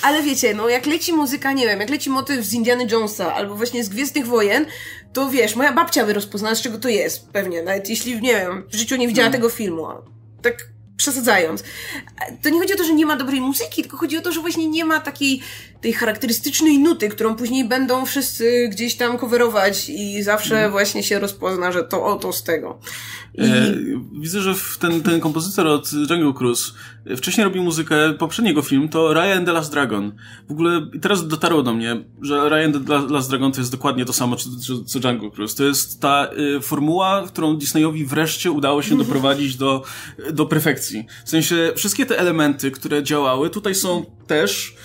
[0.03, 3.55] ale wiecie, no jak leci muzyka, nie wiem, jak leci motyw z Indiana Jonesa albo
[3.55, 4.67] właśnie z Gwiezdnych Wojen,
[5.13, 8.65] to wiesz, moja babcia by rozpoznała, z czego to jest, pewnie, nawet jeśli, nie wiem,
[8.73, 9.33] w życiu nie widziała no.
[9.33, 9.87] tego filmu.
[10.43, 11.65] Tak przesadzając.
[12.43, 14.41] To nie chodzi o to, że nie ma dobrej muzyki, tylko chodzi o to, że
[14.41, 15.43] właśnie nie ma takiej
[15.81, 20.70] tej charakterystycznej nuty, którą później będą wszyscy gdzieś tam coverować i zawsze mm.
[20.70, 22.78] właśnie się rozpozna, że to oto z tego.
[23.35, 23.43] I...
[23.43, 23.74] E,
[24.20, 26.72] widzę, że ten, ten kompozytor od Jungle Cruise
[27.16, 30.12] wcześniej robił muzykę, poprzedniego film to Ryan the Last Dragon.
[30.49, 34.12] W ogóle teraz dotarło do mnie, że Ryan the Last Dragon to jest dokładnie to
[34.12, 35.57] samo, co, co Jungle Cruise.
[35.57, 39.83] To jest ta y, formuła, którą Disneyowi wreszcie udało się doprowadzić do,
[40.33, 41.07] do perfekcji.
[41.24, 44.76] W sensie, wszystkie te elementy, które działały, tutaj są też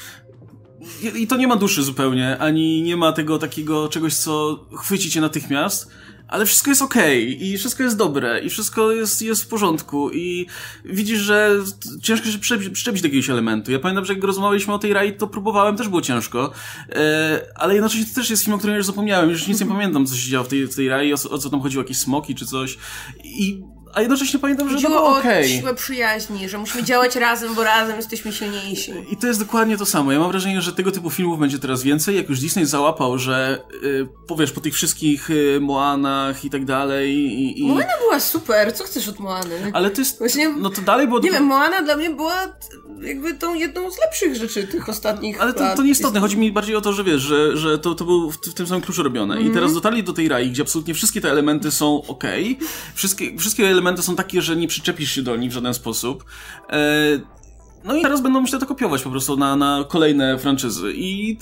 [1.16, 5.22] i to nie ma duszy zupełnie, ani nie ma tego takiego czegoś, co chwyci cię
[5.22, 5.92] natychmiast,
[6.28, 10.12] ale wszystko jest okej okay, i wszystko jest dobre i wszystko jest, jest w porządku
[10.12, 10.46] i
[10.86, 11.52] widzisz, że
[12.02, 12.40] ciężko się
[12.72, 13.72] przyczepić do jakiegoś elementu.
[13.72, 16.52] Ja pamiętam, że jak rozmawialiśmy o tej Rai, to próbowałem, też było ciężko,
[16.90, 20.06] e, ale jednocześnie to też jest film, o którym już zapomniałem, już nic nie pamiętam,
[20.06, 22.36] co się działo w tej, w tej Rai, o, o co tam chodziło, jakieś smoki
[22.36, 22.78] czy coś
[23.24, 23.64] i
[23.96, 25.46] a jednocześnie pamiętam, że Chodziło to było okej.
[25.46, 25.60] Okay.
[25.60, 28.94] siłę przyjaźni, że musimy działać razem, bo razem jesteśmy silniejsi.
[29.12, 30.12] I to jest dokładnie to samo.
[30.12, 33.62] Ja mam wrażenie, że tego typu filmów będzie teraz więcej, jak już Disney załapał, że
[33.82, 37.62] yy, powiesz, po tych wszystkich yy, Moanach i tak dalej i...
[37.62, 37.68] i...
[37.68, 39.72] Moana była super, co chcesz od Moany?
[39.74, 40.20] Ale to jest...
[40.20, 41.20] Właśnie, no to dalej było...
[41.20, 42.48] Nie wiem, Moana dla mnie była
[43.02, 46.76] jakby tą jedną z lepszych rzeczy tych ostatnich Ale to, to nieistotne, chodzi mi bardziej
[46.76, 49.34] o to, że wiesz, że, że to, to było w, w tym samym kluczu robione.
[49.34, 49.46] Mm.
[49.46, 49.54] I mhm.
[49.56, 52.24] teraz dotarli do tej rai, gdzie absolutnie wszystkie te elementy są ok,
[52.96, 56.26] wszystkie, wszystkie elementy są takie, że nie przyczepisz się do nich w żaden sposób.
[56.70, 57.36] E,
[57.86, 61.38] no i teraz będą myślę to kopiować po prostu na, na kolejne franczyzy i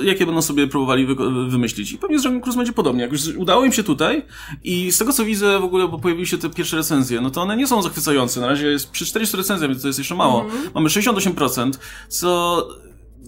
[0.00, 1.14] y, jakie będą sobie próbowali wy,
[1.48, 1.92] wymyślić.
[1.92, 3.02] I pewnie z Dragon Cruise będzie podobnie.
[3.02, 4.22] Jak już udało im się tutaj
[4.64, 7.42] i z tego co widzę w ogóle, bo pojawiły się te pierwsze recenzje, no to
[7.42, 8.40] one nie są zachwycające.
[8.40, 10.42] Na razie jest przy 400 recenzjach, więc to jest jeszcze mało.
[10.42, 10.70] -hmm.
[10.74, 11.72] Mamy 68%,
[12.08, 12.68] co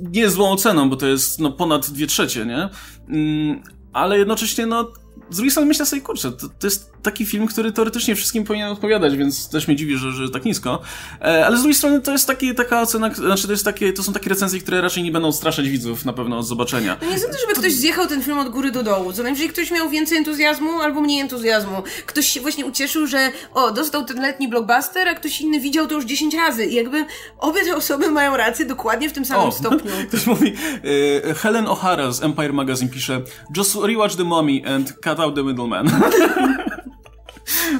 [0.01, 2.69] nie jest złą oceną, bo to jest no, ponad 2 trzecie, nie?
[3.09, 4.93] Mm, ale jednocześnie no
[5.31, 8.69] z drugiej strony myślę sobie, kurczę, to, to, jest taki film, który teoretycznie wszystkim powinien
[8.69, 10.83] odpowiadać, więc też mnie dziwi, że, że tak nisko.
[11.21, 14.03] E, ale z drugiej strony to jest taki, taka ocena, znaczy to, jest takie, to
[14.03, 16.97] są takie recenzje, które raczej nie będą straszać widzów na pewno od zobaczenia.
[17.03, 17.61] No nie sądzę, żeby to...
[17.61, 19.13] ktoś zjechał ten film od góry do dołu.
[19.13, 21.83] Co najwyżej ktoś miał więcej entuzjazmu albo mniej entuzjazmu.
[22.07, 25.95] Ktoś się właśnie ucieszył, że o, dostał ten letni blockbuster, a ktoś inny widział to
[25.95, 26.67] już 10 razy.
[26.67, 27.05] I jakby
[27.39, 29.93] obie te osoby mają rację dokładnie w tym samym o, stopniu.
[30.09, 30.55] Ktoś mówi,
[31.29, 33.23] e, Helen O'Hara z Empire Magazine pisze
[33.57, 35.87] Just rewatch the Mummy and cut out the middleman.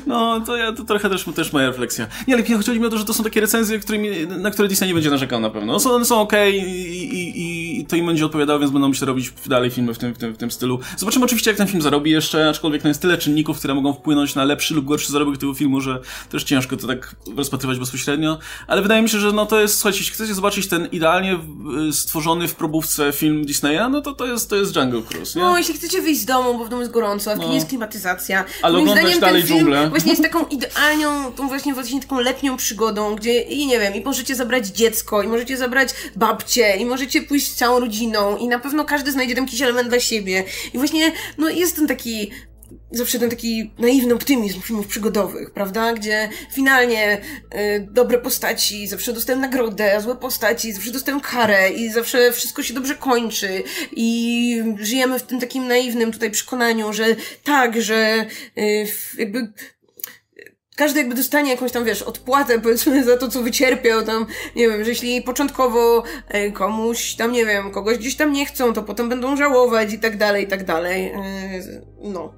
[0.07, 2.07] No, to ja to trochę też, też moja refleksja.
[2.29, 4.89] Nie, ale chodzi mi o to, że to są takie recenzje, którymi, na które Disney
[4.89, 5.81] nie będzie narzekał na pewno.
[5.81, 6.63] Są, one są okay i,
[7.15, 10.19] i, i, to im będzie odpowiadało, więc będą myślę robić dalej filmy w tym, w,
[10.19, 10.81] tym, w tym stylu.
[10.97, 14.35] Zobaczymy oczywiście, jak ten film zarobi jeszcze, aczkolwiek no jest tyle czynników, które mogą wpłynąć
[14.35, 16.01] na lepszy lub gorszy zarobek tego filmu, że
[16.31, 18.39] też ciężko to tak rozpatrywać bezpośrednio.
[18.67, 21.39] Ale wydaje mi się, że no to jest, słuchajcie, jeśli chcecie zobaczyć ten idealnie
[21.93, 25.45] stworzony w probówce film Disneya, no to to jest, to jest Jungle Cruise, nie?
[25.45, 27.55] No, jeśli chcecie wyjść z domu, bo w domu jest gorąco, a w no.
[27.55, 28.45] jest klimatyzacja.
[28.63, 29.91] Ale oglądać dalej dżunglę.
[29.91, 34.01] Właśnie jest taką idealną, tą właśnie, właśnie taką letnią przygodą, gdzie i nie wiem, i
[34.01, 38.59] możecie zabrać dziecko, i możecie zabrać babcię, i możecie pójść z całą rodziną, i na
[38.59, 40.45] pewno każdy znajdzie tam jakiś element dla siebie.
[40.75, 42.31] I właśnie, no jest ten taki
[42.91, 45.93] zawsze ten taki naiwny optymizm filmów przygodowych, prawda?
[45.93, 47.21] Gdzie finalnie
[47.55, 52.63] y, dobre postaci zawsze dostają nagrodę, a złe postaci zawsze dostają karę i zawsze wszystko
[52.63, 53.63] się dobrze kończy
[53.93, 57.05] i żyjemy w tym takim naiwnym tutaj przekonaniu, że
[57.45, 58.27] tak, że
[58.59, 58.87] y,
[59.19, 59.53] jakby
[60.77, 64.27] każdy jakby dostanie jakąś tam, wiesz, odpłatę powiedzmy za to, co wycierpiał tam,
[64.57, 68.73] nie wiem, że jeśli początkowo e, komuś tam, nie wiem, kogoś gdzieś tam nie chcą,
[68.73, 71.07] to potem będą żałować i tak dalej, i tak dalej.
[71.07, 71.21] E,
[72.03, 72.35] no.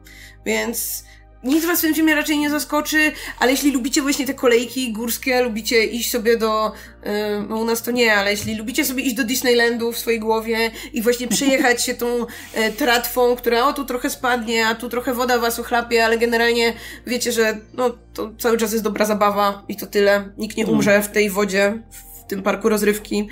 [0.49, 1.05] Więc
[1.45, 5.43] nic was w tym filmie raczej nie zaskoczy, ale jeśli lubicie właśnie te kolejki górskie,
[5.43, 6.73] lubicie iść sobie do,
[7.05, 7.11] yy,
[7.49, 10.71] no u nas to nie, ale jeśli lubicie sobie iść do Disneylandu w swojej głowie
[10.93, 15.15] i właśnie przejechać się tą y, tratwą, która o tu trochę spadnie, a tu trochę
[15.15, 16.73] woda was ochlapie, ale generalnie
[17.07, 20.33] wiecie, że no to cały czas jest dobra zabawa i to tyle.
[20.39, 23.29] Nikt nie umrze w tej wodzie, w tym parku rozrywki.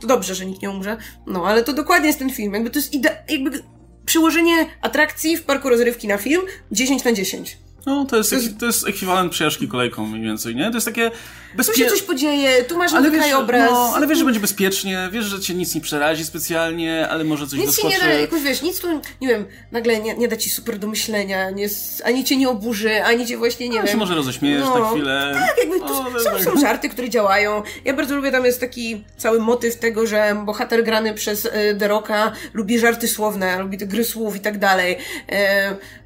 [0.00, 0.96] To dobrze, że nikt nie umrze.
[1.26, 2.54] No, ale to dokładnie jest ten film.
[2.54, 3.62] Jakby to jest ide- jakby
[4.08, 6.42] Przyłożenie atrakcji w parku rozrywki na film
[6.72, 7.58] 10 na 10.
[7.88, 10.70] No, to jest, to jest, to jest ekwiwalent przejażdżki kolejką mniej więcej, nie?
[10.70, 11.10] To jest takie
[11.56, 11.72] bezpie...
[11.72, 13.70] Tu się coś podzieje, tu masz nowy krajobraz.
[13.70, 17.46] No, ale wiesz, że będzie bezpiecznie, wiesz, że cię nic nie przerazi specjalnie, ale może
[17.46, 17.94] coś nic doskoczy.
[17.94, 18.88] Nic nie da, jakoś wiesz, nic tu,
[19.20, 21.68] nie wiem, nagle nie, nie da ci super do myślenia, nie,
[22.04, 23.92] ani cię nie oburzy, ani cię właśnie, nie no, wiem.
[23.92, 25.30] się może roześmiejesz no, tak chwilę.
[25.34, 26.42] Tak, jakby to, no, są, tak.
[26.42, 27.62] są żarty, które działają.
[27.84, 31.88] Ja bardzo lubię, tam jest taki cały motyw tego, że bohater grany przez y, The
[31.88, 34.96] Rocka lubi żarty słowne, lubi te gry słów i tak dalej.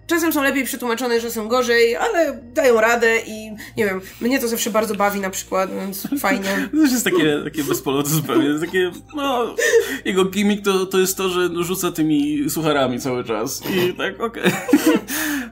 [0.06, 4.70] Czasem są lepiej przetłumaczone, czasem gorzej, ale dają radę i nie wiem, mnie to zawsze
[4.70, 6.68] bardzo bawi na przykład, więc fajnie.
[6.72, 8.48] To jest takie, takie bezpolowe zupełnie.
[8.48, 9.54] Jest takie, no,
[10.04, 13.62] jego gimmick to, to jest to, że rzuca tymi sucharami cały czas.
[13.70, 14.42] I tak, okej.
[14.42, 14.98] Okay.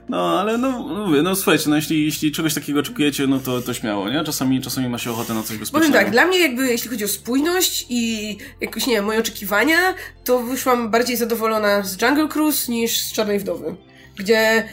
[0.09, 3.73] No, ale no, mówię, no słuchajcie, no jeśli, jeśli czegoś takiego oczekujecie, no to, to
[3.73, 4.23] śmiało, nie?
[4.23, 5.87] Czasami, czasami ma się ochotę na coś bezpiecznego.
[5.87, 9.77] Powiem tak, dla mnie jakby, jeśli chodzi o spójność i jakoś, nie wiem, moje oczekiwania,
[10.23, 13.75] to wyszłam bardziej zadowolona z Jungle Cruise niż z Czarnej Wdowy
[14.15, 14.63] gdzie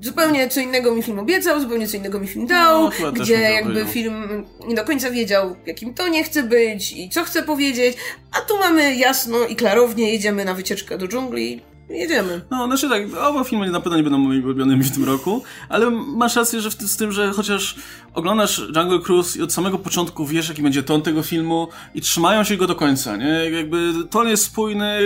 [0.00, 3.84] zupełnie co innego mi film obiecał, zupełnie co innego mi film dał, no, gdzie jakby
[3.84, 7.96] film nie do końca wiedział, jakim to nie chce być i co chce powiedzieć,
[8.32, 11.60] a tu mamy jasno i klarownie, jedziemy na wycieczkę do dżungli.
[11.88, 12.40] Jedziemy.
[12.50, 15.90] No, znaczy tak, oba filmy na pewno nie będą moimi ulubionymi w tym roku, ale
[15.90, 17.76] masz rację, że w, z tym, że chociaż
[18.14, 22.44] oglądasz Jungle Cruise i od samego początku wiesz, jaki będzie ton tego filmu i trzymają
[22.44, 23.50] się go do końca, nie?
[23.50, 24.98] Jakby ton jest spójny,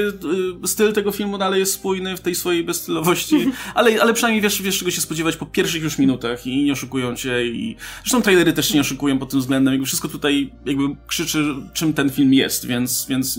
[0.64, 4.62] y, styl tego filmu dalej jest spójny w tej swojej bezstylowości, ale, ale przynajmniej wiesz,
[4.62, 8.52] wiesz, czego się spodziewać po pierwszych już minutach i nie oszukują cię i zresztą trailery
[8.52, 12.66] też nie oszukują pod tym względem, jakby wszystko tutaj jakby krzyczy, czym ten film jest,
[12.66, 13.36] więc, więc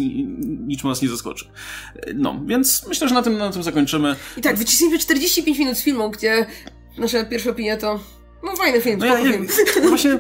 [0.68, 1.46] niczym nas nie zaskoczy.
[2.16, 4.16] No, więc myślę, że na tym, na tym zakończymy.
[4.38, 6.46] I tak, wycisnijmy 45 minut z filmu, gdzie
[6.98, 8.00] nasza pierwsza opinia to
[8.44, 9.48] no fajny film, no ja, ja, film.
[9.84, 10.20] No właśnie,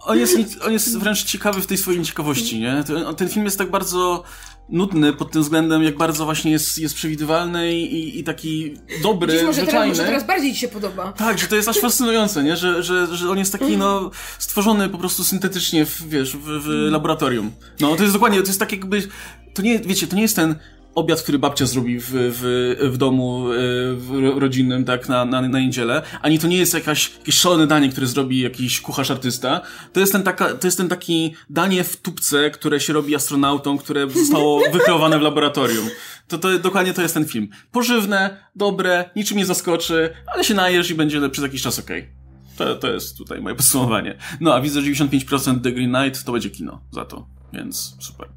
[0.00, 2.84] on jest, on jest wręcz ciekawy w tej swojej nieciekawości, nie?
[2.86, 4.24] Ten, ten film jest tak bardzo
[4.68, 9.42] nudny pod tym względem, jak bardzo właśnie jest, jest przewidywalny i, i taki dobry, Dziś
[9.42, 9.84] może zwyczajny.
[9.84, 11.12] Teraz, może teraz bardziej ci się podoba.
[11.12, 12.56] Tak, że to jest aż fascynujące, nie?
[12.56, 16.68] Że, że, że on jest taki, no, stworzony po prostu syntetycznie, w, wiesz, w, w
[16.90, 17.52] laboratorium.
[17.80, 19.08] No, to jest dokładnie, to jest tak jakby,
[19.54, 20.54] to nie, wiecie, to nie jest ten
[21.00, 23.56] obiad, który babcia zrobi w, w, w domu e,
[23.94, 27.88] w rodzinnym, tak, na, na, na niedzielę, ani to nie jest jakaś, jakieś szalone danie,
[27.88, 29.60] które zrobi jakiś kucharz artysta.
[29.92, 33.78] To jest ten, taka, to jest ten taki danie w tubce, które się robi astronautom,
[33.78, 35.88] które zostało wykreowane w laboratorium.
[36.28, 37.48] To, to dokładnie to jest ten film.
[37.72, 42.00] Pożywne, dobre, niczym nie zaskoczy, ale się najesz i będzie przez jakiś czas okej.
[42.00, 42.20] Okay.
[42.56, 44.16] To, to jest tutaj moje podsumowanie.
[44.40, 48.28] No, a widzę, że 95% The Green Knight to będzie kino za to, więc super.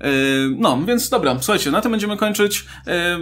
[0.00, 0.08] E,
[0.58, 2.64] no, więc dobra, słuchajcie, na tym będziemy kończyć.
[2.86, 3.18] E,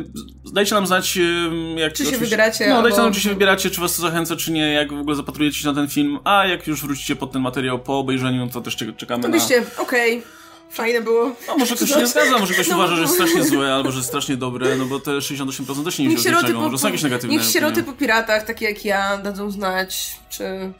[0.53, 1.93] dajcie nam znać, e, jak...
[1.93, 2.68] Czy się wybieracie?
[2.68, 5.16] No, dajcie nam, czy się wybieracie, czy was to zachęca, czy nie, jak w ogóle
[5.16, 8.61] zapatrujecie się na ten film, a jak już wrócicie pod ten materiał po obejrzeniu, to
[8.61, 9.83] też czekamy to byście, na...
[9.83, 10.18] okej.
[10.18, 10.45] Okay.
[10.70, 11.37] Fajne było.
[11.49, 13.91] No może ktoś się nie zgadza, może ktoś no, uważa, że jest strasznie złe, albo
[13.91, 16.89] że jest strasznie dobre, no bo te 68% też nie wziął niczego, po, może są
[16.89, 17.93] jakieś negatywne Niech sieroty opinie.
[17.93, 20.72] po piratach, takie jak ja, dadzą znać, czy...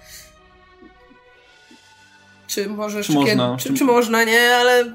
[2.47, 3.03] Czy może...
[3.03, 3.57] Czy, czy można.
[3.57, 4.95] Czy, czy, można, nie, ale...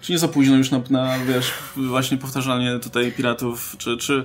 [0.00, 3.96] Czy nie za późno już na, na wiesz, właśnie powtarzanie tutaj piratów, czy...
[3.96, 4.24] czy...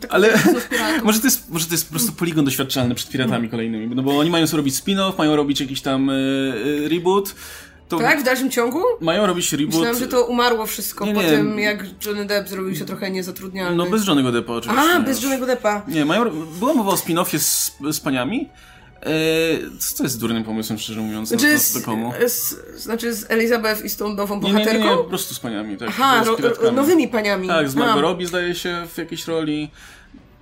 [0.00, 0.28] Tak ale
[1.04, 4.18] może, to jest, może to jest po prostu poligon doświadczalny przed piratami kolejnymi, no bo
[4.18, 7.34] oni mają sobie robić spin-off, mają robić jakiś tam y, y, reboot,
[7.88, 8.80] to tak, w dalszym ciągu?
[9.00, 9.74] Mają robić reboot.
[9.74, 11.22] Myślałem, że to umarło wszystko nie, nie.
[11.22, 13.76] po tym, jak Johnny Depp zrobił się trochę niezatrudnialny.
[13.76, 14.90] No bez Johnny'ego Deppa oczywiście.
[14.94, 15.82] A, bez Johnny'ego Deppa.
[15.88, 18.48] Nie, mają, była mowa o spin-offie z, z paniami,
[19.78, 21.28] co to jest durnym pomysłem, szczerze mówiąc?
[21.28, 21.72] Znaczy, z?
[22.26, 24.72] Z, znaczy z Elizabeth i z tą nową bohaterką?
[24.72, 25.76] Nie, nie, nie, po prostu z paniami.
[25.76, 26.24] Tak, Aha,
[26.72, 27.48] nowymi paniami.
[27.48, 29.70] Tak, z Margot Robbie zdaje się w jakiejś roli.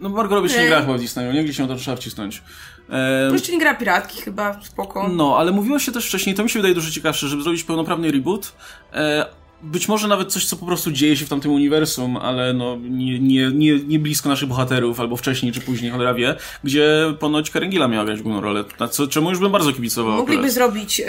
[0.00, 1.44] No Margot Robbie się nie gra chyba w Disneyu, nie?
[1.44, 2.42] Gdzieś się to trzeba wcisnąć.
[2.90, 5.08] Eee, jeszcze nie gra piratki chyba, spoko.
[5.08, 8.12] No, ale mówiło się też wcześniej, to mi się wydaje dużo ciekawsze, żeby zrobić pełnoprawny
[8.12, 8.52] reboot.
[8.92, 9.24] Eee,
[9.62, 13.18] być może nawet coś, co po prostu dzieje się w tamtym uniwersum, ale no nie,
[13.18, 17.88] nie, nie, nie blisko naszych bohaterów, albo wcześniej czy później, cholera wie, gdzie ponoć Karengila
[17.88, 20.16] miała grać główną rolę, co, czemu już bym bardzo kibicował.
[20.16, 20.54] Mogliby akurat.
[20.54, 21.04] zrobić y,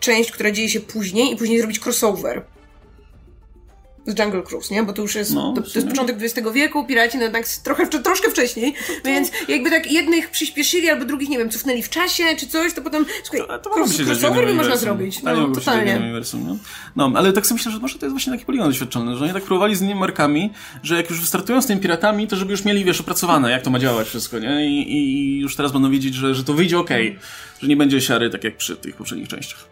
[0.00, 2.42] część, która dzieje się później i później zrobić crossover
[4.06, 4.82] z Jungle Cruise, nie?
[4.82, 7.86] Bo to już jest, no, to, to, jest początek XX wieku, piraci no jednak trochę,
[7.86, 12.24] troszkę wcześniej, to, więc jakby tak jednych przyspieszyli, albo drugich, nie wiem, cofnęli w czasie,
[12.38, 15.96] czy coś, to potem, słuchaj, to, to cross, crossover by można zrobić, no, no totalnie.
[15.96, 16.56] Uniwersum, no.
[16.96, 19.34] no, ale tak sobie myślę, że może to jest właśnie taki poligon doświadczalny, że oni
[19.34, 20.50] tak próbowali z nimi markami,
[20.82, 23.70] że jak już wystartują z tymi piratami, to żeby już mieli, wiesz, opracowane, jak to
[23.70, 24.66] ma działać wszystko, nie?
[24.66, 26.90] I, i już teraz będą wiedzieć, że, że to wyjdzie ok,
[27.62, 29.68] że nie będzie siary, tak jak przy tych poprzednich częściach.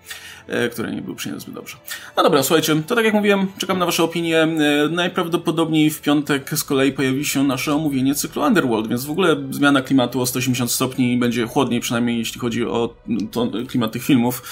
[0.47, 1.77] E, które nie były przyjęte zbyt dobrze.
[2.17, 4.43] No dobra, słuchajcie, to tak jak mówiłem, czekam na Wasze opinie.
[4.43, 4.49] E,
[4.91, 9.83] najprawdopodobniej w piątek z kolei pojawi się nasze omówienie cyklu Underworld, więc w ogóle zmiana
[9.83, 12.95] klimatu o 180 stopni będzie chłodniej, przynajmniej jeśli chodzi o
[13.31, 14.43] to, klimat tych filmów.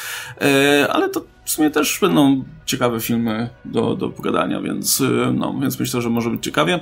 [0.41, 5.03] E, ale to w sumie też będą ciekawe filmy do, do pogadania, więc,
[5.35, 6.81] no, więc myślę, że może być ciekawie.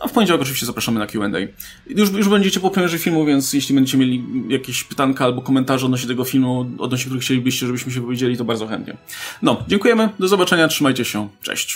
[0.00, 1.38] A w poniedziałek oczywiście zapraszamy na Q&A.
[1.86, 6.08] Już, już będziecie po premierze filmu, więc jeśli będziecie mieli jakieś pytanka albo komentarze odnośnie
[6.08, 8.96] tego filmu, odnośnie których chcielibyście, żebyśmy się powiedzieli, to bardzo chętnie.
[9.42, 11.66] No, dziękujemy, do zobaczenia, trzymajcie się, cześć.